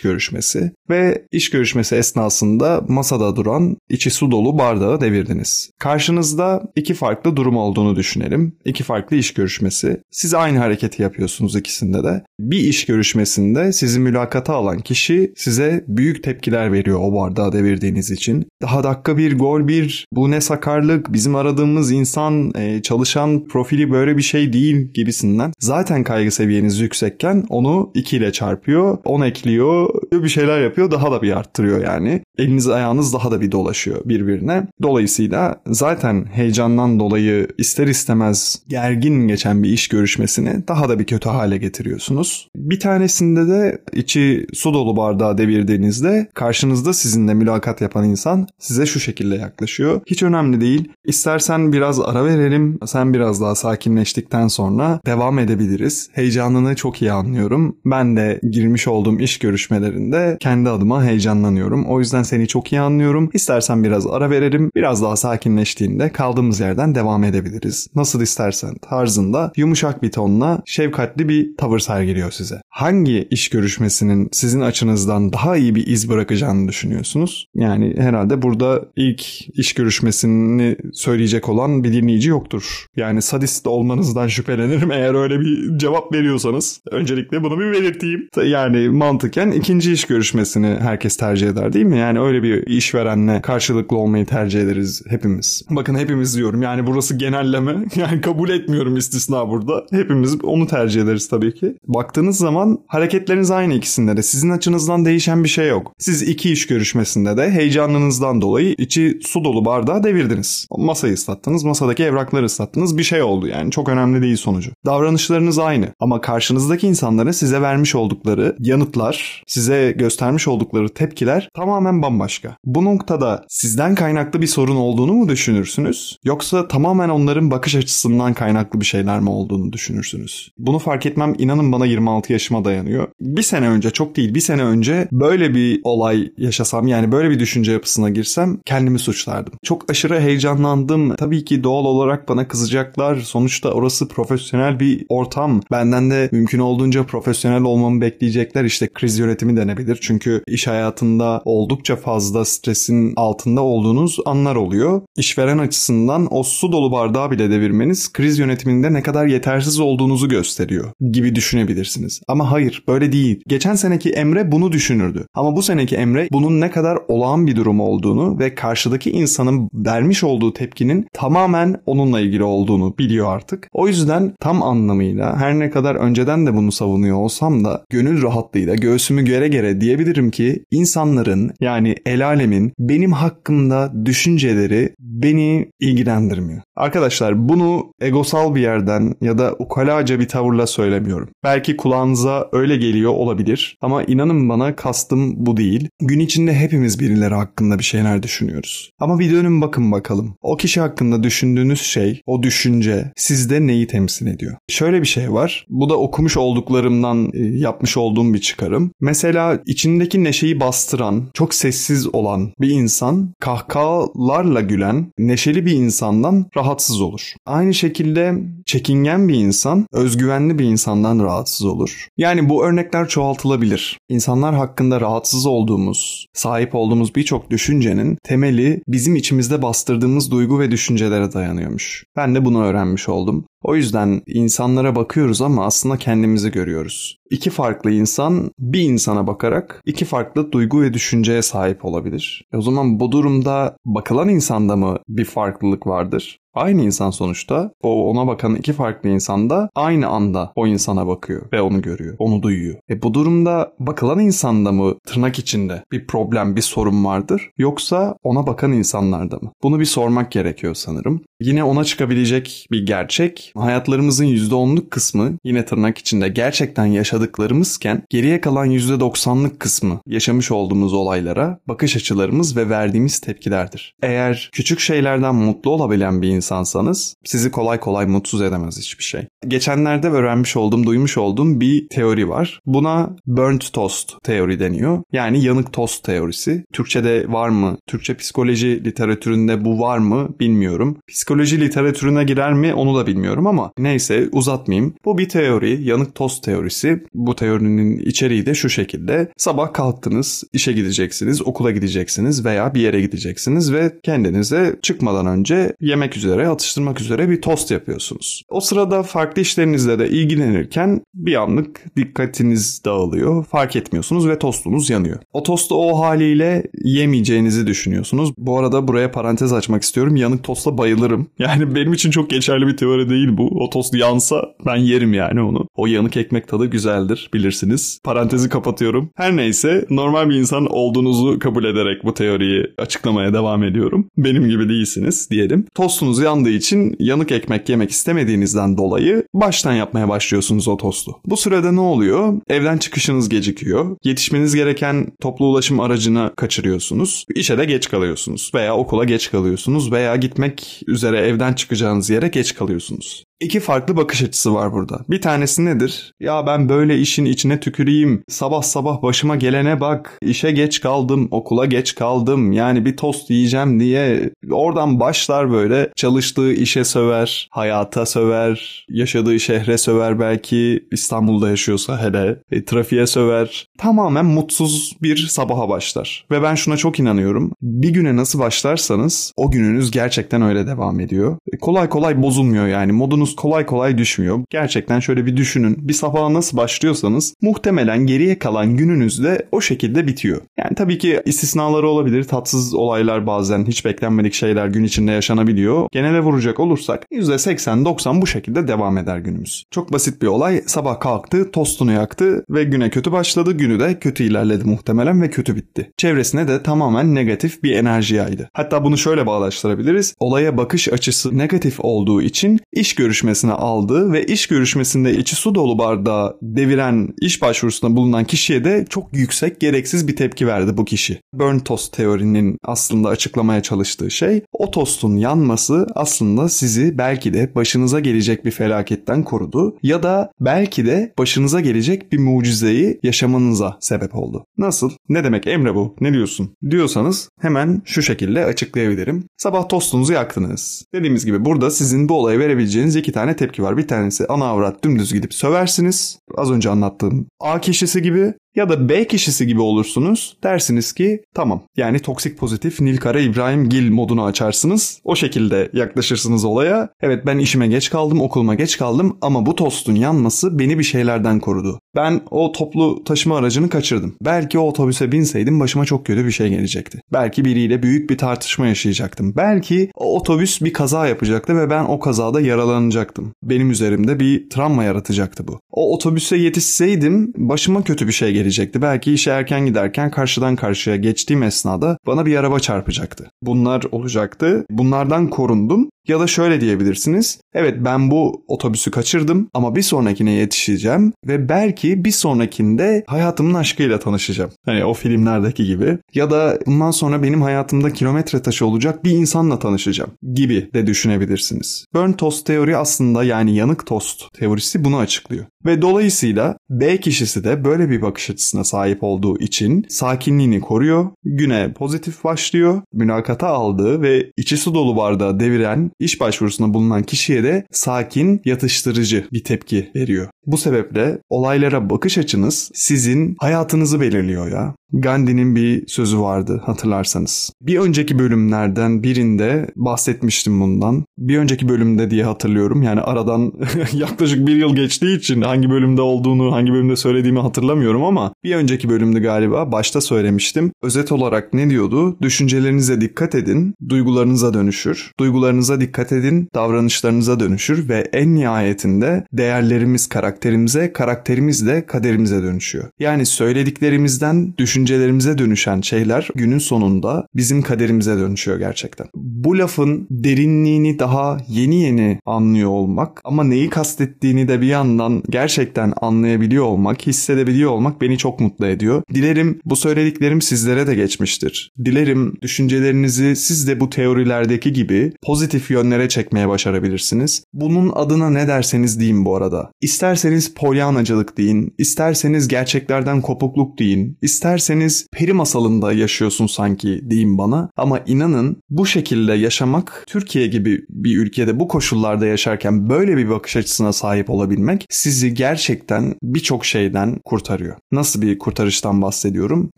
görüşmesi 0.00 0.72
ve 0.90 1.26
iş 1.32 1.50
görüşmesi 1.50 1.96
esnasında 1.96 2.84
masada 2.88 3.36
duran 3.36 3.76
içi 3.88 4.10
su 4.10 4.30
dolu 4.30 4.58
bardağı 4.58 5.00
devirdiniz. 5.00 5.70
Karşınızda 5.78 6.62
iki 6.76 6.94
farklı 6.94 7.36
durum 7.36 7.56
olduğunu 7.56 7.96
düşünelim. 7.96 8.56
İki 8.64 8.84
farklı 8.84 9.16
iş 9.16 9.34
görüşmesi. 9.34 10.00
Siz 10.10 10.34
aynı 10.34 10.58
hareketi 10.58 11.02
yapıyorsunuz 11.02 11.56
ikisinde 11.56 12.04
de. 12.04 12.22
Bir 12.40 12.58
iş 12.58 12.86
görüşmesinde 12.86 13.72
sizi 13.72 14.00
mülakata 14.00 14.54
alan 14.54 14.78
kişi 14.78 15.32
size 15.36 15.84
büyük 15.88 16.22
tepkiler 16.22 16.72
veriyor 16.72 16.98
o 17.02 17.14
bardağı 17.14 17.52
devirdiğiniz 17.52 18.10
için. 18.10 18.48
Daha 18.62 18.84
dakika 18.84 19.16
bir 19.16 19.38
gol 19.38 19.68
bir 19.68 19.73
bu 20.12 20.30
ne 20.30 20.40
sakarlık 20.40 21.12
bizim 21.12 21.34
aradığımız 21.34 21.90
insan 21.90 22.52
e, 22.54 22.82
çalışan 22.82 23.44
profili 23.44 23.90
böyle 23.90 24.16
bir 24.16 24.22
şey 24.22 24.52
değil 24.52 24.92
gibisinden. 24.94 25.52
Zaten 25.60 26.04
kaygı 26.04 26.30
seviyeniz 26.30 26.80
yüksekken 26.80 27.44
onu 27.48 27.90
2 27.94 28.16
ile 28.16 28.32
çarpıyor. 28.32 28.98
10 29.04 29.20
ekliyor 29.20 29.88
bir 30.12 30.28
şeyler 30.28 30.60
yapıyor 30.60 30.90
daha 30.90 31.12
da 31.12 31.22
bir 31.22 31.36
arttırıyor 31.36 31.84
yani. 31.84 32.22
Eliniz 32.38 32.68
ayağınız 32.68 33.12
daha 33.12 33.30
da 33.30 33.40
bir 33.40 33.52
dolaşıyor 33.52 34.00
birbirine. 34.04 34.66
Dolayısıyla 34.82 35.60
zaten 35.66 36.26
heyecandan 36.32 37.00
dolayı 37.00 37.48
ister 37.58 37.86
istemez 37.86 38.62
gergin 38.68 39.28
geçen 39.28 39.62
bir 39.62 39.68
iş 39.68 39.88
görüşmesini 39.88 40.68
daha 40.68 40.88
da 40.88 40.98
bir 40.98 41.04
kötü 41.04 41.28
hale 41.28 41.56
getiriyorsunuz. 41.56 42.48
Bir 42.56 42.80
tanesinde 42.80 43.48
de 43.48 43.78
içi 43.92 44.46
su 44.52 44.74
dolu 44.74 44.96
bardağı 44.96 45.38
devirdiğinizde 45.38 46.28
karşınızda 46.34 46.92
sizinle 46.92 47.34
mülakat 47.34 47.80
yapan 47.80 48.04
insan 48.04 48.46
size 48.58 48.86
şu 48.86 49.00
şekilde 49.00 49.34
yaklaşıyor. 49.34 49.63
Hiç 50.06 50.22
önemli 50.22 50.60
değil. 50.60 50.88
İstersen 51.04 51.72
biraz 51.72 52.00
ara 52.00 52.24
verelim. 52.24 52.78
Sen 52.86 53.14
biraz 53.14 53.40
daha 53.40 53.54
sakinleştikten 53.54 54.48
sonra 54.48 55.00
devam 55.06 55.38
edebiliriz. 55.38 56.08
Heyecanını 56.12 56.76
çok 56.76 57.02
iyi 57.02 57.12
anlıyorum. 57.12 57.76
Ben 57.84 58.16
de 58.16 58.40
girmiş 58.50 58.88
olduğum 58.88 59.20
iş 59.20 59.38
görüşmelerinde 59.38 60.36
kendi 60.40 60.70
adıma 60.70 61.04
heyecan 61.04 61.24
heyecanlanıyorum. 61.24 61.84
O 61.86 62.00
yüzden 62.00 62.22
seni 62.22 62.46
çok 62.46 62.72
iyi 62.72 62.80
anlıyorum. 62.80 63.30
İstersen 63.34 63.84
biraz 63.84 64.06
ara 64.06 64.30
verelim. 64.30 64.70
Biraz 64.74 65.02
daha 65.02 65.16
sakinleştiğinde 65.16 66.08
kaldığımız 66.08 66.60
yerden 66.60 66.94
devam 66.94 67.24
edebiliriz. 67.24 67.88
Nasıl 67.94 68.22
istersen 68.22 68.74
tarzında 68.74 69.52
yumuşak 69.56 70.02
bir 70.02 70.10
tonla 70.10 70.62
şefkatli 70.66 71.28
bir 71.28 71.56
tavır 71.56 71.78
sergiliyor 71.78 72.30
size. 72.30 72.60
Hangi 72.68 73.28
iş 73.30 73.48
görüşmesinin 73.48 74.28
sizin 74.32 74.60
açınızdan 74.60 75.32
daha 75.32 75.56
iyi 75.56 75.74
bir 75.74 75.86
iz 75.86 76.08
bırakacağını 76.08 76.68
düşünüyorsunuz? 76.68 77.48
Yani 77.54 77.94
herhalde 77.98 78.42
burada 78.42 78.84
ilk 78.96 79.53
iş 79.56 79.72
görüşmesini 79.72 80.76
söyleyecek 80.92 81.48
olan 81.48 81.84
bir 81.84 81.92
dinleyici 81.92 82.28
yoktur. 82.30 82.86
Yani 82.96 83.22
sadist 83.22 83.66
olmanızdan 83.66 84.28
şüphelenirim 84.28 84.90
eğer 84.90 85.14
öyle 85.14 85.40
bir 85.40 85.78
cevap 85.78 86.12
veriyorsanız. 86.12 86.80
Öncelikle 86.90 87.42
bunu 87.42 87.58
bir 87.60 87.72
belirteyim. 87.72 88.28
Yani 88.44 88.88
mantıken 88.88 89.50
ikinci 89.50 89.92
iş 89.92 90.04
görüşmesini 90.04 90.76
herkes 90.80 91.16
tercih 91.16 91.48
eder 91.48 91.72
değil 91.72 91.84
mi? 91.84 91.98
Yani 91.98 92.20
öyle 92.20 92.42
bir 92.42 92.66
işverenle 92.66 93.42
karşılıklı 93.42 93.96
olmayı 93.96 94.26
tercih 94.26 94.60
ederiz 94.60 95.02
hepimiz. 95.08 95.62
Bakın 95.70 95.94
hepimiz 95.94 96.36
diyorum 96.36 96.62
yani 96.62 96.86
burası 96.86 97.18
genelleme. 97.18 97.74
Yani 97.96 98.20
kabul 98.20 98.48
etmiyorum 98.48 98.96
istisna 98.96 99.48
burada. 99.48 99.86
Hepimiz 99.90 100.44
onu 100.44 100.66
tercih 100.66 101.02
ederiz 101.02 101.28
tabii 101.28 101.54
ki. 101.54 101.74
Baktığınız 101.86 102.36
zaman 102.36 102.78
hareketleriniz 102.86 103.50
aynı 103.50 103.74
ikisinde 103.74 104.16
de. 104.16 104.22
Sizin 104.22 104.50
açınızdan 104.50 105.04
değişen 105.04 105.44
bir 105.44 105.48
şey 105.48 105.68
yok. 105.68 105.92
Siz 105.98 106.22
iki 106.22 106.52
iş 106.52 106.66
görüşmesinde 106.66 107.36
de 107.36 107.50
heyecanınızdan 107.50 108.40
dolayı 108.40 108.74
içi 108.78 109.18
su 109.22 109.43
dolu 109.44 109.64
bardağı 109.64 110.04
devirdiniz. 110.04 110.66
Masayı 110.78 111.14
ıslattınız, 111.14 111.64
masadaki 111.64 112.02
evrakları 112.02 112.44
ıslattınız. 112.44 112.98
Bir 112.98 113.02
şey 113.02 113.22
oldu 113.22 113.46
yani. 113.46 113.70
Çok 113.70 113.88
önemli 113.88 114.22
değil 114.22 114.36
sonucu. 114.36 114.70
Davranışlarınız 114.86 115.58
aynı 115.58 115.88
ama 116.00 116.20
karşınızdaki 116.20 116.86
insanların 116.86 117.30
size 117.30 117.62
vermiş 117.62 117.94
oldukları 117.94 118.56
yanıtlar, 118.58 119.42
size 119.46 119.94
göstermiş 119.96 120.48
oldukları 120.48 120.88
tepkiler 120.88 121.48
tamamen 121.54 122.02
bambaşka. 122.02 122.56
Bu 122.64 122.84
noktada 122.84 123.44
sizden 123.48 123.94
kaynaklı 123.94 124.42
bir 124.42 124.46
sorun 124.46 124.76
olduğunu 124.76 125.12
mu 125.12 125.28
düşünürsünüz? 125.28 126.18
Yoksa 126.24 126.68
tamamen 126.68 127.08
onların 127.08 127.50
bakış 127.50 127.74
açısından 127.74 128.34
kaynaklı 128.34 128.80
bir 128.80 128.84
şeyler 128.84 129.20
mi 129.20 129.30
olduğunu 129.30 129.72
düşünürsünüz? 129.72 130.50
Bunu 130.58 130.78
fark 130.78 131.06
etmem 131.06 131.34
inanın 131.38 131.72
bana 131.72 131.86
26 131.86 132.32
yaşıma 132.32 132.64
dayanıyor. 132.64 133.08
Bir 133.20 133.42
sene 133.42 133.68
önce 133.68 133.90
çok 133.90 134.16
değil 134.16 134.34
bir 134.34 134.40
sene 134.40 134.64
önce 134.64 135.08
böyle 135.12 135.54
bir 135.54 135.80
olay 135.84 136.32
yaşasam 136.38 136.86
yani 136.86 137.12
böyle 137.12 137.30
bir 137.30 137.38
düşünce 137.38 137.72
yapısına 137.72 138.10
girsem 138.10 138.58
kendimi 138.66 138.98
suçlardım. 139.34 139.52
Çok 139.62 139.90
aşırı 139.90 140.20
heyecanlandım. 140.20 141.16
Tabii 141.16 141.44
ki 141.44 141.64
doğal 141.64 141.84
olarak 141.84 142.28
bana 142.28 142.48
kızacaklar. 142.48 143.16
Sonuçta 143.16 143.70
orası 143.70 144.08
profesyonel 144.08 144.80
bir 144.80 145.06
ortam. 145.08 145.60
Benden 145.70 146.10
de 146.10 146.28
mümkün 146.32 146.58
olduğunca 146.58 147.04
profesyonel 147.04 147.62
olmamı 147.62 148.00
bekleyecekler. 148.00 148.64
İşte 148.64 148.88
kriz 148.94 149.18
yönetimi 149.18 149.56
denebilir. 149.56 149.98
Çünkü 150.00 150.42
iş 150.46 150.66
hayatında 150.66 151.42
oldukça 151.44 151.96
fazla 151.96 152.44
stresin 152.44 153.12
altında 153.16 153.62
olduğunuz 153.62 154.18
anlar 154.26 154.56
oluyor. 154.56 155.02
İşveren 155.16 155.58
açısından 155.58 156.28
o 156.30 156.42
su 156.42 156.72
dolu 156.72 156.92
bardağı 156.92 157.30
bile 157.30 157.50
devirmeniz 157.50 158.12
kriz 158.12 158.38
yönetiminde 158.38 158.92
ne 158.92 159.02
kadar 159.02 159.26
yetersiz 159.26 159.80
olduğunuzu 159.80 160.28
gösteriyor 160.28 160.92
gibi 161.12 161.34
düşünebilirsiniz. 161.34 162.20
Ama 162.28 162.50
hayır 162.50 162.84
böyle 162.88 163.12
değil. 163.12 163.40
Geçen 163.46 163.74
seneki 163.74 164.10
Emre 164.10 164.52
bunu 164.52 164.72
düşünürdü. 164.72 165.26
Ama 165.34 165.56
bu 165.56 165.62
seneki 165.62 165.96
Emre 165.96 166.28
bunun 166.32 166.60
ne 166.60 166.70
kadar 166.70 166.98
olağan 167.08 167.46
bir 167.46 167.56
durum 167.56 167.80
olduğunu 167.80 168.38
ve 168.38 168.54
karşıdaki 168.54 169.10
insanın 169.24 169.70
vermiş 169.74 170.24
olduğu 170.24 170.52
tepkinin 170.52 171.06
tamamen 171.12 171.76
onunla 171.86 172.20
ilgili 172.20 172.42
olduğunu 172.42 172.98
biliyor 172.98 173.32
artık. 173.32 173.68
O 173.72 173.88
yüzden 173.88 174.32
tam 174.40 174.62
anlamıyla 174.62 175.36
her 175.36 175.58
ne 175.58 175.70
kadar 175.70 175.94
önceden 175.94 176.46
de 176.46 176.54
bunu 176.54 176.72
savunuyor 176.72 177.16
olsam 177.16 177.64
da 177.64 177.84
gönül 177.90 178.22
rahatlığıyla 178.22 178.74
göğsümü 178.74 179.24
göre 179.24 179.48
gere 179.48 179.80
diyebilirim 179.80 180.30
ki 180.30 180.64
insanların 180.70 181.50
yani 181.60 181.94
el 182.06 182.26
alemin 182.26 182.72
benim 182.78 183.12
hakkımda 183.12 183.92
düşünceleri 184.06 184.94
beni 184.98 185.68
ilgilendirmiyor. 185.80 186.62
Arkadaşlar 186.76 187.48
bunu 187.48 187.92
egosal 188.00 188.54
bir 188.54 188.60
yerden 188.60 189.14
ya 189.20 189.38
da 189.38 189.52
ukalaca 189.58 190.20
bir 190.20 190.28
tavırla 190.28 190.66
söylemiyorum. 190.66 191.28
Belki 191.44 191.76
kulağınıza 191.76 192.48
öyle 192.52 192.76
geliyor 192.76 193.12
olabilir 193.12 193.78
ama 193.80 194.02
inanın 194.02 194.48
bana 194.48 194.76
kastım 194.76 195.46
bu 195.46 195.56
değil. 195.56 195.88
Gün 196.00 196.20
içinde 196.20 196.54
hepimiz 196.54 197.00
birileri 197.00 197.34
hakkında 197.34 197.78
bir 197.78 197.84
şeyler 197.84 198.22
düşünüyoruz. 198.22 198.90
Ama 198.98 199.13
bir 199.18 199.32
dönün 199.32 199.60
bakın 199.60 199.92
bakalım. 199.92 200.34
O 200.42 200.56
kişi 200.56 200.80
hakkında 200.80 201.22
düşündüğünüz 201.22 201.80
şey, 201.80 202.20
o 202.26 202.42
düşünce 202.42 203.12
sizde 203.16 203.66
neyi 203.66 203.86
temsil 203.86 204.26
ediyor? 204.26 204.56
Şöyle 204.68 205.02
bir 205.02 205.06
şey 205.06 205.32
var. 205.32 205.66
Bu 205.68 205.88
da 205.88 205.96
okumuş 205.96 206.36
olduklarımdan 206.36 207.30
e, 207.34 207.38
yapmış 207.38 207.96
olduğum 207.96 208.34
bir 208.34 208.40
çıkarım. 208.40 208.90
Mesela 209.00 209.60
içindeki 209.66 210.24
neşeyi 210.24 210.60
bastıran, 210.60 211.24
çok 211.34 211.54
sessiz 211.54 212.14
olan 212.14 212.52
bir 212.60 212.70
insan 212.70 213.34
kahkahalarla 213.40 214.60
gülen, 214.60 215.06
neşeli 215.18 215.66
bir 215.66 215.72
insandan 215.72 216.46
rahatsız 216.56 217.00
olur. 217.00 217.32
Aynı 217.46 217.74
şekilde 217.74 218.34
çekingen 218.66 219.28
bir 219.28 219.34
insan, 219.34 219.86
özgüvenli 219.92 220.58
bir 220.58 220.64
insandan 220.64 221.18
rahatsız 221.18 221.66
olur. 221.66 222.08
Yani 222.16 222.48
bu 222.48 222.64
örnekler 222.64 223.08
çoğaltılabilir. 223.08 223.98
İnsanlar 224.08 224.54
hakkında 224.54 225.00
rahatsız 225.00 225.46
olduğumuz, 225.46 226.26
sahip 226.32 226.74
olduğumuz 226.74 227.14
birçok 227.14 227.50
düşüncenin 227.50 228.18
temeli 228.22 228.82
bizim 228.94 229.16
içimizde 229.16 229.62
bastırdığımız 229.62 230.30
duygu 230.30 230.60
ve 230.60 230.70
düşüncelere 230.70 231.32
dayanıyormuş. 231.32 232.04
Ben 232.16 232.34
de 232.34 232.44
bunu 232.44 232.64
öğrenmiş 232.64 233.08
oldum. 233.08 233.44
O 233.62 233.76
yüzden 233.76 234.22
insanlara 234.26 234.96
bakıyoruz 234.96 235.42
ama 235.42 235.66
aslında 235.66 235.96
kendimizi 235.96 236.50
görüyoruz. 236.50 237.18
İki 237.30 237.50
farklı 237.50 237.90
insan 237.90 238.50
bir 238.58 238.80
insana 238.80 239.26
bakarak 239.26 239.82
iki 239.86 240.04
farklı 240.04 240.52
duygu 240.52 240.82
ve 240.82 240.94
düşünceye 240.94 241.42
sahip 241.42 241.84
olabilir. 241.84 242.44
E 242.52 242.56
o 242.56 242.62
zaman 242.62 243.00
bu 243.00 243.12
durumda 243.12 243.76
bakılan 243.84 244.28
insanda 244.28 244.76
mı 244.76 244.98
bir 245.08 245.24
farklılık 245.24 245.86
vardır? 245.86 246.38
Aynı 246.54 246.82
insan 246.82 247.10
sonuçta. 247.10 247.70
O 247.82 248.10
ona 248.10 248.26
bakan 248.26 248.54
iki 248.54 248.72
farklı 248.72 249.08
insan 249.08 249.50
da 249.50 249.70
aynı 249.74 250.08
anda 250.08 250.52
o 250.56 250.66
insana 250.66 251.06
bakıyor 251.06 251.42
ve 251.52 251.62
onu 251.62 251.82
görüyor, 251.82 252.16
onu 252.18 252.42
duyuyor. 252.42 252.76
E 252.90 253.02
bu 253.02 253.14
durumda 253.14 253.72
bakılan 253.78 254.18
insanda 254.18 254.72
mı 254.72 254.94
tırnak 255.06 255.38
içinde 255.38 255.84
bir 255.92 256.06
problem, 256.06 256.56
bir 256.56 256.60
sorun 256.60 257.04
vardır? 257.04 257.50
Yoksa 257.58 258.16
ona 258.22 258.46
bakan 258.46 258.72
insanlarda 258.72 259.36
mı? 259.36 259.52
Bunu 259.62 259.80
bir 259.80 259.84
sormak 259.84 260.32
gerekiyor 260.32 260.74
sanırım. 260.74 261.20
Yine 261.40 261.64
ona 261.64 261.84
çıkabilecek 261.84 262.66
bir 262.70 262.86
gerçek. 262.86 263.52
Hayatlarımızın 263.56 264.24
%10'luk 264.24 264.90
kısmı 264.90 265.38
yine 265.44 265.64
tırnak 265.64 265.98
içinde 265.98 266.28
gerçekten 266.28 266.86
yaşadıklarımızken 266.86 268.02
geriye 268.10 268.40
kalan 268.40 268.70
%90'lık 268.70 269.60
kısmı 269.60 270.00
yaşamış 270.06 270.50
olduğumuz 270.50 270.92
olaylara 270.92 271.58
bakış 271.68 271.96
açılarımız 271.96 272.56
ve 272.56 272.68
verdiğimiz 272.68 273.20
tepkilerdir. 273.20 273.94
Eğer 274.02 274.50
küçük 274.52 274.80
şeylerden 274.80 275.34
mutlu 275.34 275.70
olabilen 275.70 276.22
bir 276.22 276.28
insansanız 276.28 277.14
sizi 277.24 277.50
kolay 277.50 277.80
kolay 277.80 278.06
mutsuz 278.06 278.42
edemez 278.42 278.78
hiçbir 278.78 279.04
şey. 279.04 279.26
Geçenlerde 279.48 280.08
öğrenmiş 280.08 280.56
olduğum, 280.56 280.84
duymuş 280.84 281.18
olduğum 281.18 281.60
bir 281.60 281.88
teori 281.88 282.28
var. 282.28 282.60
Buna 282.66 283.16
burnt 283.26 283.72
toast 283.72 284.12
teori 284.22 284.60
deniyor. 284.60 285.02
Yani 285.12 285.44
yanık 285.44 285.72
tost 285.72 286.04
teorisi. 286.04 286.64
Türkçe'de 286.72 287.32
var 287.32 287.48
mı? 287.48 287.78
Türkçe 287.86 288.16
psikoloji 288.16 288.84
literatüründe 288.84 289.64
bu 289.64 289.80
var 289.80 289.98
mı 289.98 290.28
bilmiyorum. 290.40 290.98
Psikoloji 291.24 291.60
literatürüne 291.60 292.24
girer 292.24 292.52
mi 292.52 292.74
onu 292.74 292.98
da 292.98 293.06
bilmiyorum 293.06 293.46
ama 293.46 293.72
neyse 293.78 294.28
uzatmayayım. 294.32 294.94
Bu 295.04 295.18
bir 295.18 295.28
teori, 295.28 295.84
yanık 295.84 296.14
tost 296.14 296.44
teorisi. 296.44 297.04
Bu 297.14 297.36
teorinin 297.36 297.98
içeriği 297.98 298.46
de 298.46 298.54
şu 298.54 298.68
şekilde. 298.68 299.32
Sabah 299.36 299.72
kalktınız, 299.72 300.44
işe 300.52 300.72
gideceksiniz, 300.72 301.42
okula 301.42 301.70
gideceksiniz 301.70 302.44
veya 302.44 302.74
bir 302.74 302.80
yere 302.80 303.00
gideceksiniz 303.00 303.72
ve 303.72 303.92
kendinize 304.02 304.76
çıkmadan 304.82 305.26
önce 305.26 305.76
yemek 305.80 306.16
üzere, 306.16 306.48
atıştırmak 306.48 307.00
üzere 307.00 307.30
bir 307.30 307.42
tost 307.42 307.70
yapıyorsunuz. 307.70 308.42
O 308.48 308.60
sırada 308.60 309.02
farklı 309.02 309.42
işlerinizle 309.42 309.98
de 309.98 310.10
ilgilenirken 310.10 311.00
bir 311.14 311.42
anlık 311.42 311.96
dikkatiniz 311.96 312.84
dağılıyor, 312.84 313.44
fark 313.44 313.76
etmiyorsunuz 313.76 314.28
ve 314.28 314.38
tostunuz 314.38 314.90
yanıyor. 314.90 315.18
O 315.32 315.42
tostu 315.42 315.74
o 315.74 316.00
haliyle 316.00 316.62
yemeyeceğinizi 316.84 317.66
düşünüyorsunuz. 317.66 318.32
Bu 318.38 318.58
arada 318.58 318.88
buraya 318.88 319.10
parantez 319.10 319.52
açmak 319.52 319.82
istiyorum. 319.82 320.16
Yanık 320.16 320.44
tosta 320.44 320.78
bayılırım. 320.78 321.13
Yani 321.38 321.74
benim 321.74 321.92
için 321.92 322.10
çok 322.10 322.30
geçerli 322.30 322.66
bir 322.66 322.76
teori 322.76 323.10
değil 323.10 323.28
bu. 323.32 323.64
O 323.64 323.70
tost 323.70 323.94
yansa 323.94 324.44
ben 324.66 324.76
yerim 324.76 325.14
yani 325.14 325.42
onu. 325.42 325.66
O 325.76 325.86
yanık 325.86 326.16
ekmek 326.16 326.48
tadı 326.48 326.66
güzeldir 326.66 327.30
bilirsiniz. 327.34 327.98
Parantezi 328.04 328.48
kapatıyorum. 328.48 329.10
Her 329.16 329.36
neyse 329.36 329.86
normal 329.90 330.30
bir 330.30 330.34
insan 330.34 330.66
olduğunuzu 330.66 331.38
kabul 331.38 331.64
ederek 331.64 332.04
bu 332.04 332.14
teoriyi 332.14 332.66
açıklamaya 332.78 333.32
devam 333.32 333.62
ediyorum. 333.62 334.08
Benim 334.18 334.48
gibi 334.48 334.68
değilsiniz 334.68 335.30
diyelim. 335.30 335.66
Tostunuz 335.74 336.20
yandığı 336.20 336.50
için 336.50 336.96
yanık 336.98 337.32
ekmek 337.32 337.68
yemek 337.68 337.90
istemediğinizden 337.90 338.76
dolayı 338.76 339.24
baştan 339.34 339.72
yapmaya 339.72 340.08
başlıyorsunuz 340.08 340.68
o 340.68 340.76
tostu. 340.76 341.12
Bu 341.26 341.36
sırada 341.36 341.72
ne 341.72 341.80
oluyor? 341.80 342.34
Evden 342.48 342.78
çıkışınız 342.78 343.28
gecikiyor. 343.28 343.96
Yetişmeniz 344.04 344.54
gereken 344.54 345.06
toplu 345.20 345.46
ulaşım 345.46 345.80
aracına 345.80 346.32
kaçırıyorsunuz. 346.36 347.24
İşe 347.34 347.58
de 347.58 347.64
geç 347.64 347.88
kalıyorsunuz 347.88 348.50
veya 348.54 348.76
okula 348.76 349.04
geç 349.04 349.30
kalıyorsunuz 349.30 349.92
veya 349.92 350.16
gitmek 350.16 350.82
üzere 350.86 351.03
evden 351.12 351.52
çıkacağınız 351.52 352.10
yere 352.10 352.28
geç 352.28 352.54
kalıyorsunuz. 352.54 353.23
İki 353.40 353.60
farklı 353.60 353.96
bakış 353.96 354.22
açısı 354.22 354.54
var 354.54 354.72
burada. 354.72 355.00
Bir 355.10 355.20
tanesi 355.20 355.64
nedir? 355.64 356.12
Ya 356.20 356.46
ben 356.46 356.68
böyle 356.68 356.98
işin 356.98 357.24
içine 357.24 357.60
tüküreyim. 357.60 358.22
Sabah 358.28 358.62
sabah 358.62 359.02
başıma 359.02 359.36
gelene 359.36 359.80
bak. 359.80 360.18
İşe 360.22 360.50
geç 360.50 360.80
kaldım, 360.80 361.28
okula 361.30 361.66
geç 361.66 361.94
kaldım. 361.94 362.52
Yani 362.52 362.84
bir 362.84 362.96
tost 362.96 363.30
yiyeceğim 363.30 363.80
diye 363.80 364.30
oradan 364.50 365.00
başlar 365.00 365.52
böyle. 365.52 365.90
Çalıştığı 365.96 366.52
işe 366.52 366.84
söver, 366.84 367.48
hayata 367.50 368.06
söver, 368.06 368.86
yaşadığı 368.90 369.40
şehre 369.40 369.78
söver 369.78 370.20
belki. 370.20 370.88
İstanbul'da 370.92 371.50
yaşıyorsa 371.50 372.02
hele. 372.02 372.36
E, 372.50 372.64
trafiğe 372.64 373.06
söver. 373.06 373.66
Tamamen 373.78 374.26
mutsuz 374.26 374.96
bir 375.02 375.16
sabaha 375.16 375.68
başlar. 375.68 376.26
Ve 376.30 376.42
ben 376.42 376.54
şuna 376.54 376.76
çok 376.76 377.00
inanıyorum. 377.00 377.52
Bir 377.62 377.90
güne 377.90 378.16
nasıl 378.16 378.38
başlarsanız 378.38 379.32
o 379.36 379.50
gününüz 379.50 379.90
gerçekten 379.90 380.42
öyle 380.42 380.66
devam 380.66 381.00
ediyor. 381.00 381.36
E, 381.52 381.58
kolay 381.58 381.88
kolay 381.88 382.22
bozulmuyor 382.22 382.66
yani. 382.66 382.92
Modunuz 382.92 383.23
kolay 383.36 383.66
kolay 383.66 383.98
düşmüyor. 383.98 384.40
Gerçekten 384.50 385.00
şöyle 385.00 385.26
bir 385.26 385.36
düşünün. 385.36 385.88
Bir 385.88 385.92
sabaha 385.92 386.32
nasıl 386.32 386.56
başlıyorsanız 386.56 387.34
muhtemelen 387.42 388.06
geriye 388.06 388.38
kalan 388.38 388.76
gününüz 388.76 389.24
de 389.24 389.48
o 389.52 389.60
şekilde 389.60 390.06
bitiyor. 390.06 390.40
Yani 390.58 390.74
tabii 390.74 390.98
ki 390.98 391.22
istisnaları 391.24 391.88
olabilir. 391.88 392.24
Tatsız 392.24 392.74
olaylar 392.74 393.26
bazen 393.26 393.64
hiç 393.66 393.84
beklenmedik 393.84 394.34
şeyler 394.34 394.66
gün 394.66 394.84
içinde 394.84 395.12
yaşanabiliyor. 395.12 395.88
Genele 395.92 396.20
vuracak 396.20 396.60
olursak 396.60 397.06
%80-90 397.12 398.20
bu 398.22 398.26
şekilde 398.26 398.68
devam 398.68 398.98
eder 398.98 399.18
günümüz. 399.18 399.64
Çok 399.70 399.92
basit 399.92 400.22
bir 400.22 400.26
olay. 400.26 400.62
Sabah 400.66 401.00
kalktı, 401.00 401.50
tostunu 401.50 401.92
yaktı 401.92 402.44
ve 402.50 402.64
güne 402.64 402.90
kötü 402.90 403.12
başladı. 403.12 403.52
Günü 403.52 403.80
de 403.80 403.98
kötü 403.98 404.24
ilerledi 404.24 404.64
muhtemelen 404.64 405.22
ve 405.22 405.30
kötü 405.30 405.56
bitti. 405.56 405.90
Çevresine 405.96 406.48
de 406.48 406.62
tamamen 406.62 407.14
negatif 407.14 407.62
bir 407.62 407.72
enerji 407.76 408.14
yaydı. 408.14 408.50
Hatta 408.52 408.84
bunu 408.84 408.98
şöyle 408.98 409.26
bağdaştırabiliriz. 409.26 410.14
Olaya 410.18 410.56
bakış 410.56 410.88
açısı 410.88 411.38
negatif 411.38 411.76
olduğu 411.78 412.22
için 412.22 412.60
iş 412.72 412.94
görüşmesine 413.14 413.52
aldığı 413.52 414.12
ve 414.12 414.26
iş 414.26 414.46
görüşmesinde 414.46 415.12
içi 415.16 415.36
su 415.36 415.54
dolu 415.54 415.78
bardağı 415.78 416.36
deviren 416.42 417.08
iş 417.20 417.42
başvurusunda 417.42 417.96
bulunan 417.96 418.24
kişiye 418.24 418.64
de 418.64 418.84
çok 418.90 419.16
yüksek 419.16 419.60
gereksiz 419.60 420.08
bir 420.08 420.16
tepki 420.16 420.46
verdi 420.46 420.76
bu 420.76 420.84
kişi. 420.84 421.20
Burn 421.34 421.58
toast 421.58 421.92
teorinin 421.92 422.58
aslında 422.64 423.08
açıklamaya 423.08 423.62
çalıştığı 423.62 424.10
şey 424.10 424.42
o 424.52 424.70
tostun 424.70 425.16
yanması 425.16 425.86
aslında 425.94 426.48
sizi 426.48 426.98
belki 426.98 427.34
de 427.34 427.54
başınıza 427.54 428.00
gelecek 428.00 428.44
bir 428.44 428.50
felaketten 428.50 429.22
korudu 429.22 429.76
ya 429.82 430.02
da 430.02 430.32
belki 430.40 430.86
de 430.86 431.12
başınıza 431.18 431.60
gelecek 431.60 432.12
bir 432.12 432.18
mucizeyi 432.18 432.98
yaşamanıza 433.02 433.76
sebep 433.80 434.14
oldu. 434.14 434.44
Nasıl? 434.58 434.90
Ne 435.08 435.24
demek 435.24 435.46
Emre 435.46 435.74
bu? 435.74 435.96
Ne 436.00 436.12
diyorsun? 436.12 436.50
Diyorsanız 436.70 437.28
hemen 437.40 437.82
şu 437.84 438.02
şekilde 438.02 438.44
açıklayabilirim. 438.44 439.24
Sabah 439.36 439.68
tostunuzu 439.68 440.12
yaktınız. 440.12 440.84
Dediğimiz 440.94 441.26
gibi 441.26 441.44
burada 441.44 441.70
sizin 441.70 442.08
bu 442.08 442.14
olaya 442.14 442.38
verebileceğiniz 442.38 442.96
iki 443.04 443.12
tane 443.12 443.36
tepki 443.36 443.62
var. 443.62 443.76
Bir 443.76 443.88
tanesi 443.88 444.26
ana 444.26 444.44
avrat 444.44 444.84
dümdüz 444.84 445.12
gidip 445.12 445.34
söversiniz. 445.34 446.18
Az 446.36 446.50
önce 446.50 446.70
anlattığım 446.70 447.26
A 447.40 447.60
kişisi 447.60 448.02
gibi 448.02 448.34
ya 448.56 448.68
da 448.68 448.88
B 448.88 449.06
kişisi 449.06 449.46
gibi 449.46 449.60
olursunuz. 449.60 450.36
Dersiniz 450.42 450.92
ki 450.92 451.22
tamam 451.34 451.62
yani 451.76 451.98
toksik 451.98 452.38
pozitif 452.38 452.80
Nilkara 452.80 453.20
İbrahim 453.20 453.68
Gil 453.68 453.90
modunu 453.90 454.24
açarsınız. 454.24 455.00
O 455.04 455.16
şekilde 455.16 455.70
yaklaşırsınız 455.72 456.44
olaya. 456.44 456.88
Evet 457.00 457.26
ben 457.26 457.38
işime 457.38 457.66
geç 457.66 457.90
kaldım, 457.90 458.20
okuluma 458.20 458.54
geç 458.54 458.78
kaldım 458.78 459.16
ama 459.20 459.46
bu 459.46 459.54
tostun 459.54 459.94
yanması 459.94 460.58
beni 460.58 460.78
bir 460.78 460.84
şeylerden 460.84 461.40
korudu. 461.40 461.80
Ben 461.96 462.20
o 462.30 462.52
toplu 462.52 463.04
taşıma 463.04 463.36
aracını 463.36 463.68
kaçırdım. 463.68 464.16
Belki 464.22 464.58
o 464.58 464.68
otobüse 464.68 465.12
binseydim 465.12 465.60
başıma 465.60 465.84
çok 465.84 466.06
kötü 466.06 466.26
bir 466.26 466.30
şey 466.30 466.48
gelecekti. 466.48 467.00
Belki 467.12 467.44
biriyle 467.44 467.82
büyük 467.82 468.10
bir 468.10 468.18
tartışma 468.18 468.66
yaşayacaktım. 468.66 469.36
Belki 469.36 469.90
o 469.94 470.16
otobüs 470.16 470.60
bir 470.60 470.72
kaza 470.72 471.06
yapacaktı 471.06 471.56
ve 471.56 471.70
ben 471.70 471.84
o 471.84 471.98
kazada 471.98 472.40
yaralanacaktım. 472.40 473.32
Benim 473.42 473.70
üzerimde 473.70 474.20
bir 474.20 474.50
travma 474.50 474.84
yaratacaktı 474.84 475.48
bu. 475.48 475.60
O 475.70 475.94
otobüse 475.94 476.36
yetişseydim 476.36 477.32
başıma 477.36 477.84
kötü 477.84 478.06
bir 478.06 478.12
şey 478.12 478.32
gelecekti. 478.32 478.43
Belki 478.82 479.12
işe 479.12 479.30
erken 479.30 479.66
giderken 479.66 480.10
karşıdan 480.10 480.56
karşıya 480.56 480.96
geçtiğim 480.96 481.42
esnada 481.42 481.98
bana 482.06 482.26
bir 482.26 482.36
araba 482.36 482.60
çarpacaktı. 482.60 483.30
Bunlar 483.42 483.84
olacaktı. 483.92 484.66
Bunlardan 484.70 485.30
korundum 485.30 485.90
ya 486.08 486.20
da 486.20 486.26
şöyle 486.26 486.60
diyebilirsiniz. 486.60 487.40
Evet 487.54 487.74
ben 487.80 488.10
bu 488.10 488.44
otobüsü 488.48 488.90
kaçırdım 488.90 489.48
ama 489.54 489.76
bir 489.76 489.82
sonrakine 489.82 490.32
yetişeceğim 490.32 491.12
ve 491.26 491.48
belki 491.48 492.04
bir 492.04 492.10
sonrakinde 492.10 493.04
hayatımın 493.06 493.54
aşkıyla 493.54 493.98
tanışacağım. 493.98 494.50
Hani 494.64 494.84
o 494.84 494.94
filmlerdeki 494.94 495.64
gibi. 495.64 495.98
Ya 496.14 496.30
da 496.30 496.58
bundan 496.66 496.90
sonra 496.90 497.22
benim 497.22 497.42
hayatımda 497.42 497.92
kilometre 497.92 498.42
taşı 498.42 498.66
olacak 498.66 499.04
bir 499.04 499.10
insanla 499.10 499.58
tanışacağım 499.58 500.10
gibi 500.34 500.70
de 500.74 500.86
düşünebilirsiniz. 500.86 501.86
Burn 501.94 502.12
toast 502.12 502.46
teori 502.46 502.76
aslında 502.76 503.24
yani 503.24 503.56
yanık 503.56 503.86
tost 503.86 504.32
teorisi 504.32 504.84
bunu 504.84 504.98
açıklıyor. 504.98 505.44
Ve 505.66 505.82
dolayısıyla 505.82 506.56
B 506.70 507.00
kişisi 507.00 507.44
de 507.44 507.64
böyle 507.64 507.90
bir 507.90 508.02
bakış 508.02 508.30
açısına 508.30 508.64
sahip 508.64 508.98
olduğu 509.02 509.38
için 509.38 509.86
sakinliğini 509.88 510.60
koruyor, 510.60 511.10
güne 511.24 511.72
pozitif 511.72 512.24
başlıyor, 512.24 512.82
mülakata 512.92 513.48
aldığı 513.48 514.02
ve 514.02 514.30
içi 514.36 514.56
su 514.56 514.74
dolu 514.74 514.96
bardağı 514.96 515.40
deviren 515.40 515.90
iş 516.00 516.20
başvurusunda 516.20 516.74
bulunan 516.74 517.02
kişiye 517.02 517.42
de 517.42 517.66
sakin, 517.70 518.40
yatıştırıcı 518.44 519.24
bir 519.32 519.44
tepki 519.44 519.90
veriyor. 519.96 520.28
Bu 520.46 520.58
sebeple 520.58 521.18
olaylara 521.30 521.90
bakış 521.90 522.18
açınız 522.18 522.70
sizin 522.74 523.36
hayatınızı 523.38 524.00
belirliyor 524.00 524.50
ya. 524.50 524.74
Gandhi'nin 525.00 525.56
bir 525.56 525.86
sözü 525.86 526.20
vardı 526.20 526.62
hatırlarsanız. 526.64 527.52
Bir 527.60 527.78
önceki 527.78 528.18
bölümlerden 528.18 529.02
birinde 529.02 529.66
bahsetmiştim 529.76 530.60
bundan. 530.60 531.04
Bir 531.18 531.38
önceki 531.38 531.68
bölümde 531.68 532.10
diye 532.10 532.24
hatırlıyorum. 532.24 532.82
Yani 532.82 533.00
aradan 533.00 533.52
yaklaşık 533.92 534.46
bir 534.46 534.56
yıl 534.56 534.76
geçtiği 534.76 535.18
için 535.18 535.42
hangi 535.42 535.70
bölümde 535.70 536.02
olduğunu, 536.02 536.52
hangi 536.52 536.72
bölümde 536.72 536.96
söylediğimi 536.96 537.38
hatırlamıyorum 537.38 538.04
ama 538.04 538.32
bir 538.44 538.56
önceki 538.56 538.88
bölümde 538.88 539.20
galiba 539.20 539.72
başta 539.72 540.00
söylemiştim. 540.00 540.72
Özet 540.82 541.12
olarak 541.12 541.54
ne 541.54 541.70
diyordu? 541.70 542.16
Düşüncelerinize 542.22 543.00
dikkat 543.00 543.34
edin, 543.34 543.74
duygularınıza 543.88 544.54
dönüşür. 544.54 545.12
Duygularınıza 545.20 545.80
dikkat 545.80 546.12
edin, 546.12 546.48
davranışlarınıza 546.54 547.40
dönüşür 547.40 547.88
ve 547.88 548.08
en 548.12 548.34
nihayetinde 548.34 549.24
değerlerimiz 549.32 550.08
karakterimize, 550.08 550.92
karakterimiz 550.92 551.66
de 551.66 551.86
kaderimize 551.86 552.42
dönüşüyor. 552.42 552.88
Yani 552.98 553.26
söylediklerimizden 553.26 554.54
düşüncelerimize 554.84 555.38
dönüşen 555.38 555.80
şeyler 555.80 556.28
günün 556.34 556.58
sonunda 556.58 557.26
bizim 557.34 557.62
kaderimize 557.62 558.16
dönüşüyor 558.16 558.58
gerçekten. 558.58 559.06
Bu 559.14 559.58
lafın 559.58 560.06
derinliğini 560.10 560.98
daha 560.98 561.38
yeni 561.48 561.82
yeni 561.82 562.18
anlıyor 562.26 562.70
olmak 562.70 563.20
ama 563.24 563.44
neyi 563.44 563.70
kastettiğini 563.70 564.48
de 564.48 564.60
bir 564.60 564.66
yandan 564.66 565.22
gerçekten 565.30 565.92
anlayabiliyor 566.00 566.64
olmak, 566.64 567.06
hissedebiliyor 567.06 567.70
olmak 567.70 568.00
beni 568.00 568.18
çok 568.18 568.40
mutlu 568.40 568.66
ediyor. 568.66 569.02
Dilerim 569.14 569.60
bu 569.64 569.76
söylediklerim 569.76 570.42
sizlere 570.42 570.86
de 570.86 570.94
geçmiştir. 570.94 571.70
Dilerim 571.84 572.34
düşüncelerinizi 572.42 573.36
siz 573.36 573.68
de 573.68 573.80
bu 573.80 573.90
teorilerdeki 573.90 574.72
gibi 574.72 575.12
pozitif 575.22 575.70
yönlere 575.70 576.08
çekmeye 576.08 576.48
başarabilirsiniz. 576.48 577.44
Bunun 577.52 577.92
adına 577.94 578.30
ne 578.30 578.48
derseniz 578.48 579.00
deyin 579.00 579.24
bu 579.24 579.36
arada. 579.36 579.70
İsterseniz 579.80 580.54
polyanacılık 580.54 581.38
deyin, 581.38 581.74
isterseniz 581.78 582.48
gerçeklerden 582.48 583.20
kopukluk 583.20 583.78
deyin, 583.78 584.18
isterseniz 584.22 584.73
peri 585.12 585.32
masalında 585.32 585.92
yaşıyorsun 585.92 586.46
sanki 586.46 587.00
deyin 587.02 587.38
bana. 587.38 587.70
Ama 587.76 587.98
inanın 588.06 588.56
bu 588.70 588.86
şekilde 588.86 589.32
yaşamak 589.32 590.04
Türkiye 590.06 590.46
gibi 590.46 590.84
bir 590.88 591.18
ülkede 591.18 591.60
bu 591.60 591.68
koşullarda 591.68 592.26
yaşarken 592.26 592.88
böyle 592.90 593.16
bir 593.16 593.30
bakış 593.30 593.56
açısına 593.56 593.92
sahip 593.92 594.30
olabilmek 594.30 594.86
sizi 594.90 595.34
gerçekten 595.34 596.14
birçok 596.22 596.64
şeyden 596.64 597.18
kurtarıyor. 597.24 597.76
Nasıl 597.92 598.22
bir 598.22 598.38
kurtarıştan 598.38 599.02
bahsediyorum? 599.02 599.70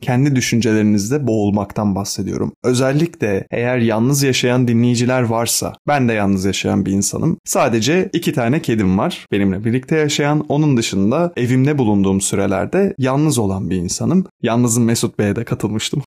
Kendi 0.00 0.36
düşüncelerinizde 0.36 1.26
boğulmaktan 1.26 1.94
bahsediyorum. 1.94 2.52
Özellikle 2.64 3.46
eğer 3.50 3.78
yalnız 3.78 4.22
yaşayan 4.22 4.68
dinleyiciler 4.68 5.22
varsa, 5.22 5.72
ben 5.88 6.08
de 6.08 6.12
yalnız 6.12 6.44
yaşayan 6.44 6.86
bir 6.86 6.92
insanım. 6.92 7.38
Sadece 7.44 8.10
iki 8.12 8.32
tane 8.32 8.62
kedim 8.62 8.98
var 8.98 9.26
benimle 9.32 9.64
birlikte 9.64 9.96
yaşayan. 9.96 10.44
Onun 10.48 10.76
dışında 10.76 11.32
evimde 11.36 11.78
bulunduğum 11.78 12.20
sürelerde 12.20 12.94
yalnız 12.98 13.38
olan 13.38 13.70
bir 13.70 13.76
insanım. 13.76 14.26
Yalnızın 14.76 14.86
Mesut 14.86 15.18
Bey'e 15.18 15.36
de 15.36 15.44
katılmıştım. 15.44 16.02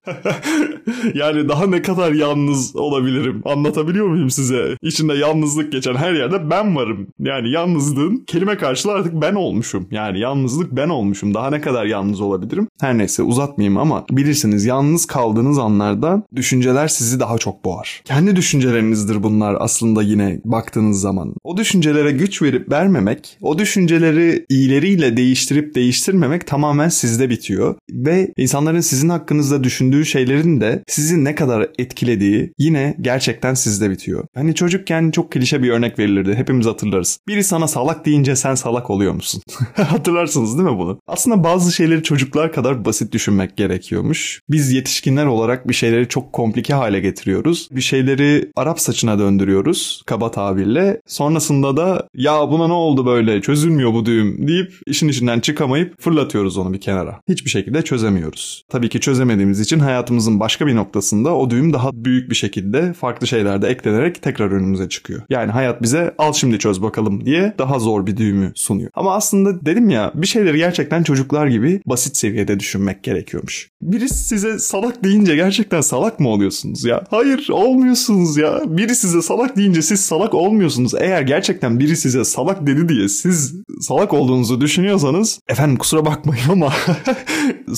yani 1.14 1.48
daha 1.48 1.66
ne 1.66 1.82
kadar 1.82 2.12
yalnız 2.12 2.76
olabilirim? 2.76 3.42
Anlatabiliyor 3.44 4.06
muyum 4.06 4.30
size? 4.30 4.76
İçinde 4.82 5.14
yalnızlık 5.14 5.72
geçen 5.72 5.94
her 5.94 6.12
yerde 6.12 6.50
ben 6.50 6.76
varım. 6.76 7.06
Yani 7.18 7.50
yalnızlığın 7.50 8.24
kelime 8.26 8.56
karşılığı 8.56 8.92
artık 8.92 9.14
ben 9.14 9.34
olmuşum. 9.34 9.86
Yani 9.90 10.20
yalnızlık 10.20 10.72
ben 10.72 10.88
olmuşum. 10.88 11.34
Daha 11.34 11.50
ne 11.50 11.60
kadar 11.60 11.84
yalnız 11.84 12.20
olabilirim? 12.20 12.68
Her 12.80 12.98
neyse 12.98 13.22
uzatmayayım 13.22 13.78
ama 13.78 14.04
bilirsiniz 14.10 14.64
yalnız 14.64 15.06
kaldığınız 15.06 15.58
anlarda 15.58 16.22
düşünceler 16.36 16.88
sizi 16.88 17.20
daha 17.20 17.38
çok 17.38 17.64
boğar. 17.64 18.02
Kendi 18.04 18.36
düşüncelerinizdir 18.36 19.22
bunlar 19.22 19.56
aslında 19.58 20.02
yine 20.02 20.40
baktığınız 20.44 21.00
zaman. 21.00 21.34
O 21.44 21.56
düşüncelere 21.56 22.10
güç 22.10 22.42
verip 22.42 22.70
vermemek, 22.70 23.38
o 23.42 23.58
düşünceleri 23.58 24.46
iyileriyle 24.48 25.16
değiştirip 25.16 25.74
değiştirmemek 25.74 26.46
tamamen 26.46 26.88
sizde 26.88 27.30
bitiyor. 27.30 27.74
Ve 27.90 28.32
insanlar 28.36 28.59
İnsanların 28.60 28.80
sizin 28.80 29.08
hakkınızda 29.08 29.64
düşündüğü 29.64 30.06
şeylerin 30.06 30.60
de 30.60 30.82
sizi 30.88 31.24
ne 31.24 31.34
kadar 31.34 31.68
etkilediği 31.78 32.52
yine 32.58 32.96
gerçekten 33.00 33.54
sizde 33.54 33.90
bitiyor. 33.90 34.24
Hani 34.34 34.54
çocukken 34.54 35.10
çok 35.10 35.32
klişe 35.32 35.62
bir 35.62 35.70
örnek 35.70 35.98
verilirdi. 35.98 36.34
Hepimiz 36.34 36.66
hatırlarız. 36.66 37.18
Biri 37.28 37.44
sana 37.44 37.68
salak 37.68 38.06
deyince 38.06 38.36
sen 38.36 38.54
salak 38.54 38.90
oluyor 38.90 39.12
musun? 39.12 39.42
Hatırlarsınız 39.74 40.58
değil 40.58 40.68
mi 40.68 40.78
bunu? 40.78 40.98
Aslında 41.06 41.44
bazı 41.44 41.72
şeyleri 41.72 42.02
çocuklar 42.02 42.52
kadar 42.52 42.84
basit 42.84 43.12
düşünmek 43.12 43.56
gerekiyormuş. 43.56 44.40
Biz 44.50 44.72
yetişkinler 44.72 45.26
olarak 45.26 45.68
bir 45.68 45.74
şeyleri 45.74 46.08
çok 46.08 46.32
komplike 46.32 46.74
hale 46.74 47.00
getiriyoruz. 47.00 47.68
Bir 47.72 47.80
şeyleri 47.80 48.50
Arap 48.56 48.80
saçına 48.80 49.18
döndürüyoruz 49.18 50.02
kaba 50.06 50.30
tabirle. 50.30 51.00
Sonrasında 51.06 51.76
da 51.76 52.08
ya 52.14 52.50
buna 52.50 52.66
ne 52.66 52.72
oldu 52.72 53.06
böyle 53.06 53.40
çözülmüyor 53.40 53.94
bu 53.94 54.06
düğüm 54.06 54.48
deyip 54.48 54.72
işin 54.86 55.08
içinden 55.08 55.40
çıkamayıp 55.40 56.00
fırlatıyoruz 56.00 56.58
onu 56.58 56.72
bir 56.72 56.80
kenara. 56.80 57.20
Hiçbir 57.28 57.50
şekilde 57.50 57.82
çözemiyoruz. 57.82 58.49
Tabii 58.68 58.88
ki 58.88 59.00
çözemediğimiz 59.00 59.60
için 59.60 59.78
hayatımızın 59.78 60.40
başka 60.40 60.66
bir 60.66 60.76
noktasında 60.76 61.36
o 61.36 61.50
düğüm 61.50 61.72
daha 61.72 61.90
büyük 61.92 62.30
bir 62.30 62.34
şekilde 62.34 62.92
farklı 62.92 63.26
şeylerde 63.26 63.68
eklenerek 63.68 64.22
tekrar 64.22 64.50
önümüze 64.50 64.88
çıkıyor. 64.88 65.22
Yani 65.30 65.52
hayat 65.52 65.82
bize 65.82 66.14
al 66.18 66.32
şimdi 66.32 66.58
çöz 66.58 66.82
bakalım 66.82 67.24
diye 67.24 67.54
daha 67.58 67.78
zor 67.78 68.06
bir 68.06 68.16
düğümü 68.16 68.52
sunuyor. 68.54 68.90
Ama 68.94 69.14
aslında 69.14 69.66
dedim 69.66 69.90
ya 69.90 70.12
bir 70.14 70.26
şeyleri 70.26 70.56
gerçekten 70.56 71.02
çocuklar 71.02 71.46
gibi 71.46 71.80
basit 71.86 72.16
seviyede 72.16 72.60
düşünmek 72.60 73.02
gerekiyormuş. 73.02 73.70
Birisi 73.82 74.24
size 74.24 74.58
salak 74.58 75.04
deyince 75.04 75.36
gerçekten 75.36 75.80
salak 75.80 76.20
mı 76.20 76.28
oluyorsunuz 76.28 76.84
ya? 76.84 77.04
Hayır 77.10 77.48
olmuyorsunuz 77.48 78.36
ya. 78.36 78.60
Biri 78.66 78.94
size 78.94 79.22
salak 79.22 79.56
deyince 79.56 79.82
siz 79.82 80.00
salak 80.00 80.34
olmuyorsunuz. 80.34 80.94
Eğer 80.94 81.22
gerçekten 81.22 81.80
biri 81.80 81.96
size 81.96 82.24
salak 82.24 82.66
dedi 82.66 82.88
diye 82.88 83.08
siz 83.08 83.54
salak 83.80 84.14
olduğunuzu 84.14 84.60
düşünüyorsanız 84.60 85.40
efendim 85.48 85.76
kusura 85.76 86.06
bakmayın 86.06 86.48
ama 86.48 86.72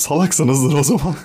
salaksanızdır 0.69 0.79
o 0.79 0.83
zaman. 0.83 1.15